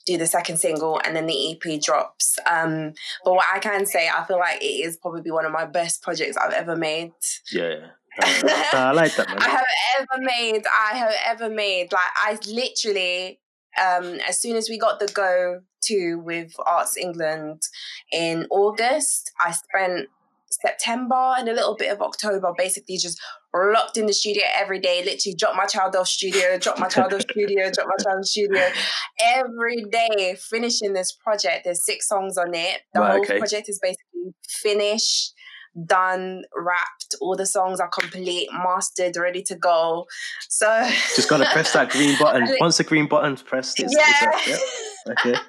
[0.05, 2.37] do the second single, and then the EP drops.
[2.49, 2.93] Um,
[3.23, 6.01] but what I can say, I feel like it is probably one of my best
[6.01, 7.11] projects I've ever made.
[7.51, 7.87] Yeah.
[8.21, 9.27] I like that.
[9.27, 9.37] Man.
[9.39, 9.65] I have
[9.99, 10.63] ever made.
[10.67, 11.91] I have ever made.
[11.91, 13.39] Like I literally,
[13.81, 17.61] um, as soon as we got the go to with Arts England
[18.11, 19.31] in August.
[19.39, 20.09] I spent
[20.49, 23.19] September and a little bit of October basically just
[23.53, 27.13] locked in the studio every day, literally drop my child off studio, drop my child
[27.13, 28.67] off studio, drop my child off studio.
[29.21, 31.65] Every day finishing this project.
[31.65, 32.81] There's six songs on it.
[32.93, 33.37] The whole okay.
[33.37, 35.33] project is basically finished
[35.85, 37.15] done, wrapped.
[37.21, 40.05] All the songs are complete, mastered, ready to go.
[40.49, 40.83] So
[41.15, 42.47] just gotta press that green button.
[42.59, 44.31] Once the green button's pressed, it's, yeah.
[44.33, 44.47] It's
[45.05, 45.13] yeah.
[45.13, 45.39] Okay.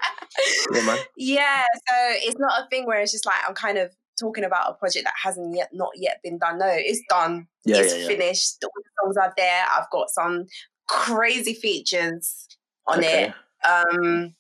[1.17, 1.65] Yeah.
[1.73, 4.75] So it's not a thing where it's just like I'm kind of talking about a
[4.75, 6.59] project that hasn't yet not yet been done.
[6.59, 7.47] No, it's done.
[7.65, 8.07] Yeah, it's yeah.
[8.07, 8.63] finished.
[8.63, 9.65] All the songs are there.
[9.75, 10.45] I've got some
[10.89, 12.49] crazy features
[12.87, 13.25] on okay.
[13.25, 13.35] it.
[13.67, 14.35] Um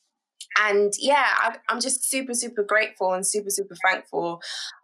[0.58, 4.40] and yeah, I, am just super, super grateful and super, super thankful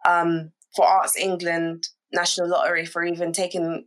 [0.07, 3.85] um, for Arts England National Lottery for even taking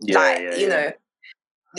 [0.00, 0.92] yeah, like yeah, you yeah.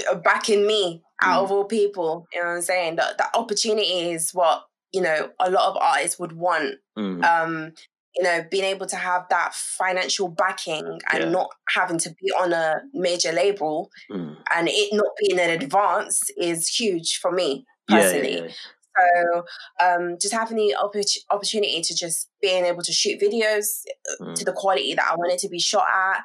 [0.10, 1.44] know backing me out mm.
[1.46, 2.28] of all people.
[2.34, 2.96] You know what I'm saying?
[2.98, 6.76] That the opportunity is what you know a lot of artists would want.
[6.98, 7.24] Mm.
[7.24, 7.74] Um,
[8.18, 11.30] you know, being able to have that financial backing and yeah.
[11.30, 14.36] not having to be on a major label mm.
[14.54, 18.36] and it not being in advance is huge for me personally.
[18.36, 18.52] Yeah, yeah,
[18.98, 19.44] So
[19.84, 23.66] um, just having the oppor- opportunity to just being able to shoot videos
[24.20, 24.36] uh, Mm.
[24.36, 26.24] to the quality that I wanted to be shot at,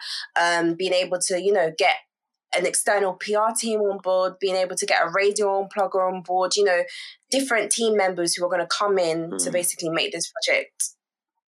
[0.61, 1.95] um, being able to, you know, get
[2.57, 6.57] an external PR team on board, being able to get a radio unplugger on board,
[6.57, 6.83] you know,
[7.31, 9.53] different team members who are going to come in to Mm.
[9.53, 10.91] basically make this project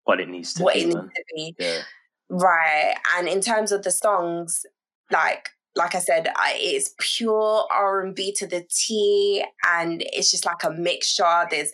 [0.05, 1.11] what it needs to what be, it needs man.
[1.15, 1.55] to be.
[1.59, 1.83] Yeah.
[2.31, 2.95] Right.
[3.17, 4.65] And in terms of the songs,
[5.11, 10.31] like like I said, I, it's pure R and B to the T, and it's
[10.31, 11.47] just like a mixture.
[11.51, 11.71] There's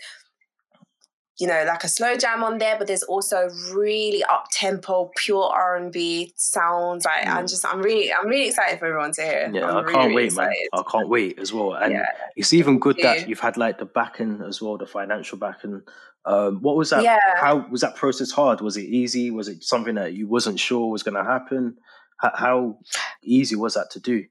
[1.38, 5.44] you know like a slow jam on there, but there's also really up tempo, pure
[5.44, 7.04] R and B sounds.
[7.04, 7.50] Like I'm Mm.
[7.50, 9.50] just I'm really I'm really excited for everyone to hear.
[9.52, 10.52] Yeah, I'm I really, can't really wait, man.
[10.72, 11.74] I can't wait as well.
[11.74, 12.06] And Yeah.
[12.36, 15.82] it's even good that you've had like the backing as well, the financial backing.
[16.26, 17.02] Um, what was that?
[17.02, 17.18] Yeah.
[17.36, 18.60] How was that process hard?
[18.60, 19.30] Was it easy?
[19.30, 21.76] Was it something that you wasn't sure was going to happen?
[22.18, 22.78] How, how
[23.22, 24.24] easy was that to do?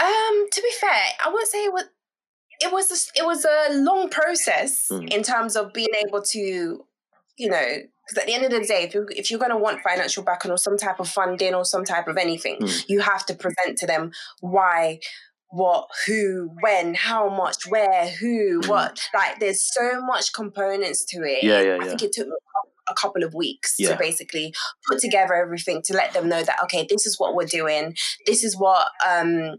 [0.00, 0.90] Um, to be fair,
[1.24, 1.84] I wouldn't say it was
[2.60, 5.12] it was a, it was a long process Mm.
[5.12, 6.38] in terms of being able to,
[7.36, 7.66] you know,
[8.06, 10.22] because at the end of the day, if you if you're going to want financial
[10.22, 12.84] backing or some type of funding or some type of anything, Mm.
[12.88, 15.00] you have to present to them why.
[15.56, 18.68] What, who, when, how much, where, who, Mm.
[18.68, 18.98] what?
[19.14, 21.44] Like, there's so much components to it.
[21.44, 21.84] Yeah, yeah, I yeah.
[21.90, 22.34] think it took me
[22.88, 23.90] a couple of weeks Yeah.
[23.92, 24.54] to basically
[24.88, 27.94] put together everything to let them know that okay, this is what we're doing.
[28.26, 29.56] This is what um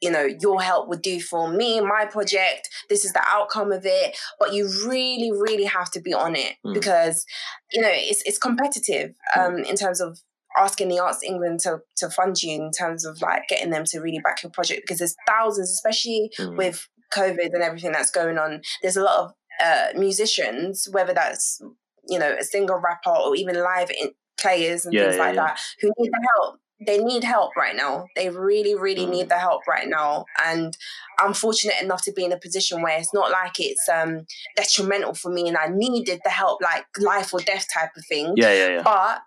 [0.00, 3.82] you know your help would do for me my project this is the outcome of
[3.84, 6.72] it but you really really have to be on it Mm.
[6.72, 7.26] because
[7.70, 10.18] you know it's it's competitive um in terms of
[10.58, 14.00] asking the arts england to to fund you in terms of like getting them to
[14.00, 16.56] really back your project because there's thousands especially Mm.
[16.56, 19.32] with covid and everything that's going on there's a lot of
[19.62, 21.60] uh musicians whether that's
[22.08, 25.34] you know a single rapper or even live in- players and Yeah, things yeah, like
[25.34, 25.46] yeah.
[25.46, 28.06] that who need the help they need help right now.
[28.16, 29.10] They really, really Mm.
[29.10, 30.24] need the help right now.
[30.42, 30.74] And
[31.18, 34.24] I'm fortunate enough to be in a position where it's not like it's um
[34.56, 38.32] detrimental for me and I needed the help, like life or death type of thing.
[38.36, 38.82] Yeah, yeah, yeah.
[38.82, 39.20] But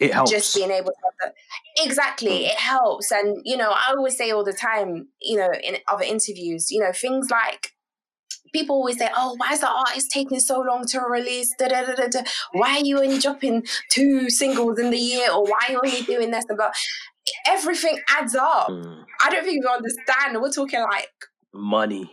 [0.00, 0.30] It helps.
[0.30, 1.32] just being able to
[1.82, 2.50] exactly, Mm.
[2.50, 3.10] it helps.
[3.10, 6.80] And you know, I always say all the time, you know, in other interviews, you
[6.80, 7.72] know, things like
[8.52, 11.54] people always say, "Oh, why is the artist taking so long to release?
[11.58, 12.22] Da, da, da, da, da.
[12.52, 16.02] Why are you only dropping two singles in the year, or why are you only
[16.02, 16.70] doing this?" And blah.
[17.46, 18.68] Everything adds up.
[18.68, 19.04] Mm.
[19.22, 20.40] I don't think you understand.
[20.40, 21.10] We're talking like
[21.52, 22.10] Money.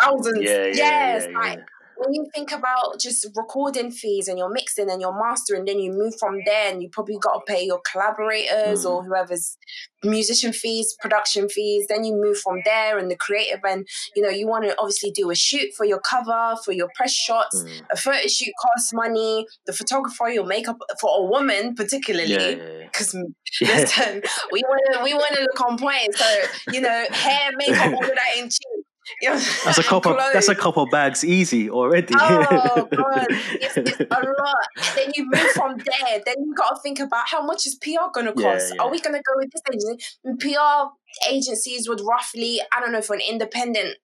[0.00, 0.38] thousands.
[0.42, 1.64] Yeah, yeah, yes, yeah, like yeah.
[1.96, 5.92] When you think about just recording fees and your mixing and your mastering, then you
[5.92, 8.90] move from there and you probably got to pay your collaborators Mm.
[8.90, 9.56] or whoever's
[10.04, 11.86] musician fees, production fees.
[11.88, 13.86] Then you move from there and the creative and
[14.16, 17.12] you know you want to obviously do a shoot for your cover, for your press
[17.12, 17.62] shots.
[17.62, 17.80] Mm.
[17.92, 19.46] A photo shoot costs money.
[19.66, 22.32] The photographer, your makeup for a woman particularly.
[22.32, 22.84] Yeah, yeah, yeah.
[22.86, 23.14] Because
[23.60, 23.76] Yeah.
[23.76, 26.14] listen, we want to we want to look on point.
[26.14, 28.71] So you know, hair, makeup, all of that ain't cheap.
[29.22, 30.14] That's a and couple.
[30.14, 30.62] That's a clothes.
[30.62, 32.14] couple bags easy already.
[32.16, 34.96] Oh god, it's, it's a lot.
[34.96, 36.20] Then you move from there.
[36.24, 38.74] Then you got to think about how much is PR going to cost.
[38.74, 38.82] yeah.
[38.82, 40.04] Are we going to go with this agency?
[40.24, 40.90] And PR
[41.30, 43.96] agencies would roughly, I don't know, for an independent,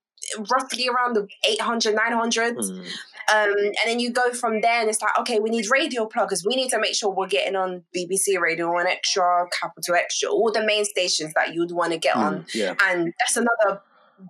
[0.50, 2.56] roughly around the 800, 900.
[2.56, 2.86] Mm.
[3.30, 6.46] Um, and then you go from there, and it's like, okay, we need radio pluggers.
[6.46, 10.64] We need to make sure we're getting on BBC Radio 1Xtra, Capital Xtra, all the
[10.64, 12.44] main stations that you'd want to get on.
[12.44, 12.54] Mm.
[12.54, 13.82] Yeah, And that's another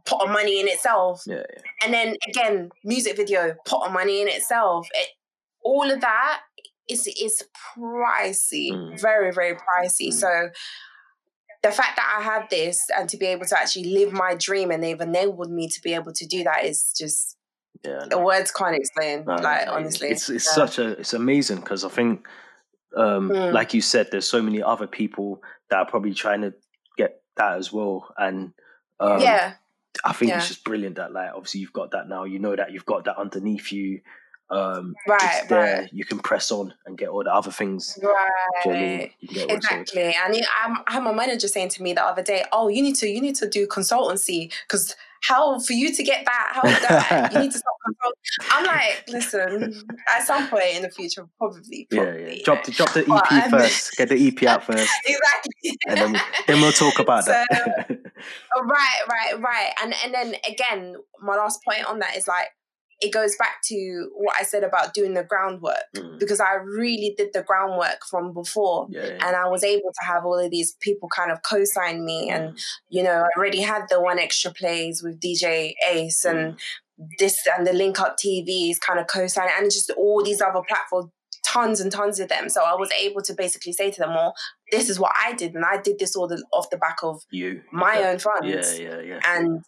[0.04, 1.22] pot of money in itself.
[1.26, 1.60] yeah, yeah.
[1.84, 4.88] And then again, music video, pot of money in itself.
[4.94, 5.08] It,
[5.64, 6.40] all of that
[6.88, 7.42] is is
[7.76, 9.00] pricey, Mm.
[9.00, 10.08] very very pricey.
[10.08, 10.14] Mm.
[10.14, 10.50] So
[11.62, 14.70] the fact that I had this and to be able to actually live my dream
[14.70, 17.36] and they've enabled me to be able to do that is just
[17.84, 18.04] yeah.
[18.08, 19.24] the words can't explain.
[19.24, 20.52] No, no, like no, honestly, it's it's Yeah.
[20.66, 22.26] such a it's amazing because I think,
[22.96, 23.52] um, Mm.
[23.52, 26.54] like you said, there's so many other people that are probably trying to
[26.96, 28.52] get that as well, and
[29.00, 29.54] um, yeah,
[30.04, 30.38] I think yeah.
[30.38, 32.24] it's just brilliant that like obviously you've got that now.
[32.24, 34.00] You know that you've got that underneath you.
[34.50, 35.80] Um, right, it's there.
[35.82, 37.94] right, You can press on and get all the other things.
[37.94, 38.14] Do you know
[38.64, 38.98] I mean?
[39.00, 39.12] right.
[39.20, 39.56] You can get.
[39.56, 42.68] Exactly, and you- I'm- I had my manager saying to me the other day, "Oh,
[42.68, 46.50] you need to, you need to do consultancy because how for you to get that,
[46.54, 50.90] how that you need to start consulting." I'm like, listen, at some point in the
[50.90, 52.32] future, probably, Yeah, probably, yeah.
[52.32, 53.96] you Drop the drop the EP But, um, first.
[53.98, 57.97] Get the EP out first, exactly, and then then we'll talk about So, that.
[58.56, 59.72] Oh, right, right, right.
[59.82, 62.48] And and then again, my last point on that is like
[63.00, 67.14] it goes back to what I said about doing the groundwork Mm, because I really
[67.16, 68.88] did the groundwork from before.
[68.90, 69.26] yeah, yeah.
[69.26, 72.54] And I was able to have all of these people kind of co-sign me, and
[72.54, 76.58] Mm, you know, I already had the 1Xtra plays with DJ Ace and
[77.20, 81.12] this and the Link Up TVs kind of co-sign, and just all these other platforms,
[81.52, 82.48] tons and tons of them.
[82.48, 84.34] So I was able to basically say to them, "Well,
[84.70, 87.22] this is what I did, and I did this all the, off the back of
[87.30, 88.08] you my Yeah.
[88.10, 89.20] own funds." Yeah, yeah, yeah.
[89.24, 89.64] and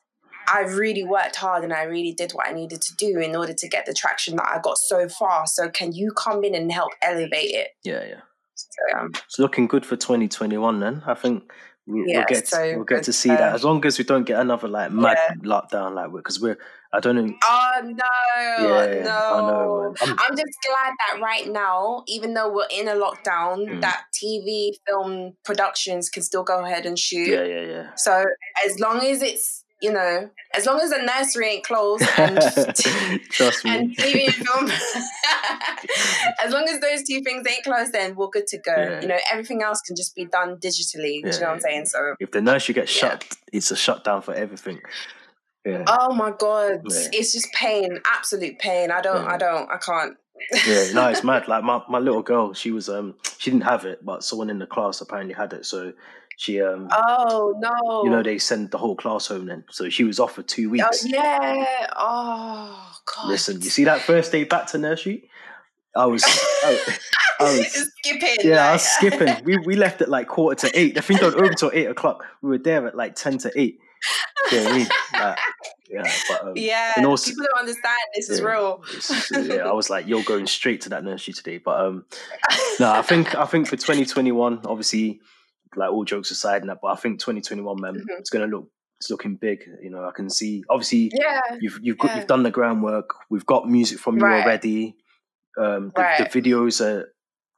[0.52, 3.52] I really worked hard and I really did what I needed to do in order
[3.52, 5.46] to get the traction that I got so far.
[5.46, 7.68] So can you come in and help elevate it?
[7.84, 8.20] Yeah, yeah.
[8.54, 11.02] So, um, It's looking good for 2021 then.
[11.06, 11.52] I think
[11.86, 14.04] we, Yeah, we'll get so we'll get to see that Um, as long as we
[14.04, 15.34] don't get another like mad yeah.
[15.44, 16.58] lockdown like because we're
[16.92, 17.32] I don't know.
[17.44, 19.10] Oh no, Yeah, no.
[19.10, 19.94] I know.
[20.02, 23.80] I'm I'm just glad that right now, even though we're in a lockdown, Mm.
[23.82, 27.28] that TV film productions can still go ahead and shoot.
[27.28, 27.94] Yeah, yeah, yeah.
[27.96, 28.24] So
[28.66, 32.36] as long as it's you know, as long as the nursery ain't closed and
[33.30, 33.70] Trust me.
[33.70, 34.70] and TV and film,
[36.44, 38.74] as long as those two things ain't closed, then we're good to go.
[38.76, 39.00] Yeah.
[39.00, 41.22] You know, everything else can just be done digitally.
[41.22, 41.86] do you Yeah, know what I'm saying?
[41.86, 42.14] So.
[42.20, 43.10] if the nursery gets Yeah.
[43.10, 44.80] shut, it's a shutdown for everything.
[45.64, 45.84] Yeah.
[45.86, 47.08] Oh my god, Yeah.
[47.12, 48.90] it's just pain, absolute pain.
[48.90, 49.32] I don't, Yeah.
[49.32, 50.16] I don't, I can't.
[50.66, 51.48] yeah, no, it's mad.
[51.48, 54.58] Like my, my little girl, she was um she didn't have it, but someone in
[54.58, 55.66] the class apparently had it.
[55.66, 55.92] So
[56.38, 58.04] she um Oh no!
[58.04, 59.64] you know they send the whole class home then.
[59.70, 61.04] So she was off for two weeks.
[61.06, 61.66] yeah.
[61.96, 63.28] Oh god.
[63.28, 65.28] Listen, you see that first day back to nursery?
[65.94, 66.96] I was I,
[67.40, 68.36] I was skipping.
[68.44, 69.44] yeah, I was skipping.
[69.44, 70.94] We we left at like quarter to eight.
[70.94, 72.24] The thing don't open till eight o'clock.
[72.40, 73.78] We were there at like ten to eight.
[74.52, 74.88] You know I mean?
[75.12, 75.38] Like,
[75.88, 76.92] yeah, but um, yeah.
[76.96, 77.96] and also- people don't understand.
[78.14, 78.82] This is real.
[79.32, 81.58] yeah, I was like, you're going straight to that nursery today.
[81.58, 82.04] But um,
[82.80, 85.20] no, I think I think for 2021, obviously,
[85.76, 88.04] like all jokes aside, and that, but I think 2021, man, Mhm.
[88.18, 89.60] it's gonna look it's looking big.
[89.82, 91.40] You know, I can see obviously yeah.
[91.60, 92.16] you've you've got, Yeah.
[92.18, 93.10] you've done the groundwork.
[93.30, 94.42] We've got music from you Right.
[94.42, 94.96] already.
[95.58, 96.30] Um, the, Right.
[96.30, 97.12] the videos are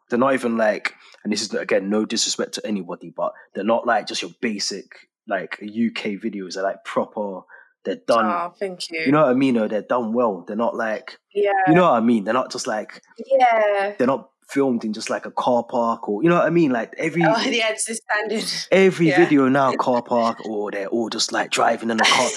[0.08, 3.86] they're not even like, and this is again no disrespect to anybody, but they're not
[3.86, 4.86] like just your basic
[5.28, 6.54] like UK videos.
[6.54, 7.40] They're like proper.
[7.84, 8.26] They're done.
[8.26, 9.00] Oh, thank you.
[9.00, 9.56] You know what I mean?
[9.58, 10.44] Or they're done well.
[10.46, 11.52] They're not like yeah.
[11.66, 12.24] you know what I mean.
[12.24, 13.94] They're not just like yeah.
[13.98, 16.70] they're not filmed in just like a car park or you know what I mean.
[16.70, 18.44] Like every Oh yeah, it's the standard.
[18.70, 19.18] every yeah.
[19.18, 22.28] video now car park or they're all just like driving in a car.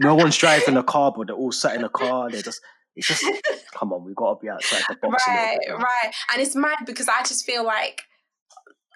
[0.00, 2.30] No one's driving a car, but they're all sat in a car.
[2.30, 2.60] They're just
[2.96, 3.24] it's just
[3.74, 4.04] come on.
[4.04, 5.24] We've got to be outside the box.
[5.26, 6.12] right, right.
[6.32, 8.02] And it's mad because I just feel like,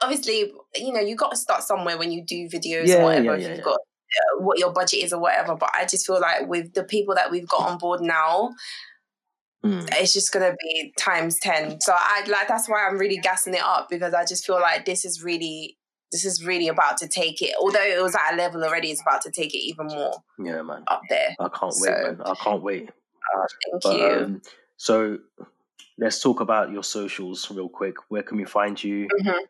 [0.02, 3.36] obviously, you know, you got to start somewhere when you do videos Yeah, or whatever.
[3.38, 5.54] yeah, yeah, you've got uh, what your budget is or whatever.
[5.56, 8.50] But I just feel like with the people that we've got on board now,
[9.64, 9.88] Mm.
[10.00, 11.80] it's just gonna be times ten.
[11.80, 14.84] So I like that's why I'm really gassing it up because I just feel like
[14.84, 15.76] this is really.
[16.10, 17.54] This is really about to take it.
[17.60, 20.62] Although it was at a level already, it's about to take it even more Yeah,
[20.62, 20.82] man.
[20.86, 21.36] up there.
[21.38, 22.22] I can't So- wait, man.
[22.24, 22.88] I can't wait.
[23.34, 24.24] Oh, thank But, you.
[24.24, 24.42] um,
[24.78, 25.18] so
[25.98, 27.96] let's talk about your socials real quick.
[28.08, 29.06] Where can we find you?
[29.22, 29.40] Mhm.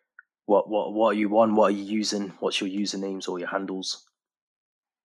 [0.49, 1.55] What what what are you on?
[1.55, 2.33] What are you using?
[2.41, 4.07] What's your usernames or your handles?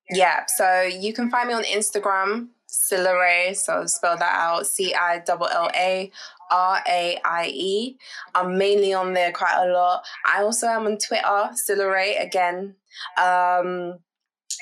[0.09, 5.21] Yeah, so you can find me on Instagram, Cillaraie, so spell that out C I
[5.27, 6.09] L L A
[6.49, 7.97] R A I E.
[8.33, 10.05] I'm mainly on there quite a lot.
[10.25, 12.75] I also am on Twitter, Cillaraie again.
[13.17, 13.99] Um,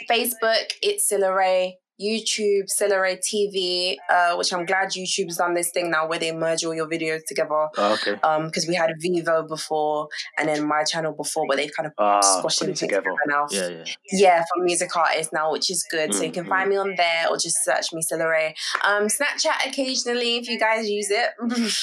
[0.10, 1.74] Facebook, it's Cillaraie.
[2.02, 6.64] YouTube, Cillaraie TV, uh, which I'm glad YouTube's done this thing now where they merge
[6.66, 7.50] all your videos together.
[7.78, 8.16] Oh, okay.
[8.24, 11.94] Um, because we had Vevo before and then my channel before, but they've kind of
[11.98, 13.12] Ah, squashed it everything together.
[13.28, 13.84] now Yeah, yeah.
[14.12, 16.14] yeah, for music artists now, which is good.
[16.14, 18.54] So you can Mm, find me on there or just search me Cillaraie.
[18.86, 21.30] Um, Snapchat occasionally if you guys use it.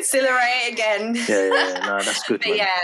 [0.00, 1.14] Cillaraie again.
[1.14, 1.86] Yeah, yeah, yeah.
[1.86, 2.40] No, that's good.
[2.40, 2.56] but man.
[2.58, 2.78] yeah,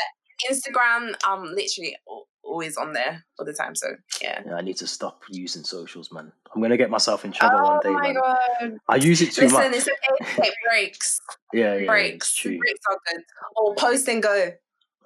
[0.51, 3.75] Instagram, I'm literally al- always on there all the time.
[3.75, 3.89] So
[4.21, 4.43] yeah.
[4.47, 6.33] Yeah, I need to stop using socials, man.
[6.55, 8.15] I'm gonna get myself in trouble Oh one day, Oh my man.
[8.15, 8.79] god!
[8.89, 9.73] I use it too Listen, much.
[9.75, 11.21] it's okay to take breaks.
[11.55, 12.43] Yeah, yeah, breaks.
[12.43, 13.23] breaks are good.
[13.57, 14.53] Or post and go.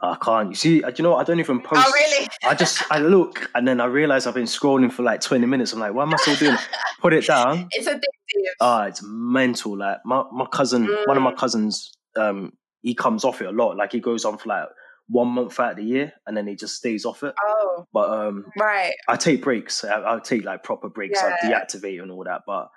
[0.01, 0.51] I can't.
[0.51, 1.17] You see, uh, you know?
[1.17, 1.85] I don't even post.
[1.85, 2.29] Oh really?
[2.45, 5.73] I just I look and then I realize I've been scrolling for like 20 minutes.
[5.73, 6.57] I'm like, what am I still doing?
[7.01, 7.69] Put it down.
[7.73, 8.51] It's addictive.
[8.61, 9.77] Ah, it's mental.
[9.77, 11.37] Like my, my cousin, one of my Mm.
[11.39, 13.77] cousins, um, he comes off it a lot.
[13.77, 14.69] Like he goes on for like
[15.09, 17.35] one month out of the year and then he just stays off it.
[17.43, 19.85] Oh But um, right, I take breaks.
[19.85, 21.23] I, I'll take like proper breaks.
[21.23, 21.61] I Yeah.
[21.61, 22.43] deactivate and all that.
[22.47, 22.71] But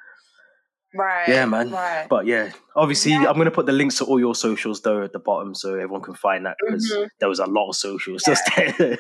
[0.94, 1.28] right.
[1.28, 1.72] yeah, man.
[1.72, 2.08] Right.
[2.10, 3.26] But yeah, obviously, Yeah.
[3.30, 6.02] I'm gonna put the links to all your socials though at the bottom so everyone
[6.02, 7.08] can find that because Mhm.
[7.20, 8.74] there was a lot of socials just there.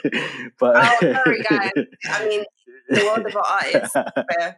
[0.59, 1.71] but Oh, sorry, guys.
[2.09, 2.43] I mean,
[2.89, 3.95] the world of artists.
[3.95, 4.53] Uh,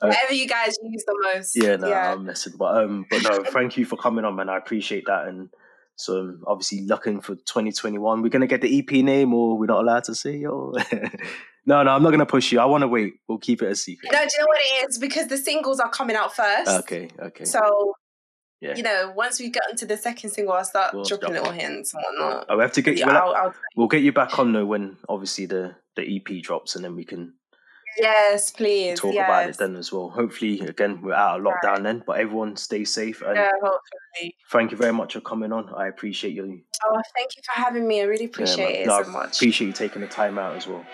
[0.00, 1.56] Whatever you guys use the most.
[1.56, 2.12] yeah, no, yeah.
[2.12, 2.52] I'm messing.
[2.58, 4.48] But um, but no, thank you for coming on, man.
[4.50, 5.26] I appreciate that.
[5.28, 5.48] And
[6.00, 8.22] so um, obviously, looking for 2021.
[8.22, 10.72] We're gonna get the EP name, or we're not allowed to say, or
[11.66, 12.60] no, no, I'm not gonna push you.
[12.60, 13.14] I want to wait.
[13.28, 14.10] We'll keep it a secret.
[14.12, 14.98] No, do you know what it is?
[14.98, 16.70] Because the singles are coming out first.
[16.70, 17.44] Okay, okay.
[17.44, 17.94] So,
[18.60, 18.76] Yeah.
[18.76, 21.52] you know, once we get into the second single, I'll start We'll dropping drop little
[21.52, 22.46] hints and whatnot.
[22.48, 23.06] Oh, we have to get you.
[23.06, 26.76] Yeah, I'll, I'll, we'll get you back on though when obviously the the EP drops,
[26.76, 27.34] and then we can
[27.98, 28.98] yes, please.
[28.98, 29.26] talk yes.
[29.28, 30.10] about it then as well.
[30.10, 34.34] Hopefully, again, we're out of lockdown then, but everyone stay safe and Yeah, hopefully.
[34.50, 35.72] thank you very much for coming on.
[35.74, 36.60] I appreciate you.
[36.84, 38.00] Oh, thank you for having me.
[38.00, 38.82] I really appreciate man.
[38.82, 39.36] it No, so I much.
[39.36, 40.84] Appreciate you taking the time out as well.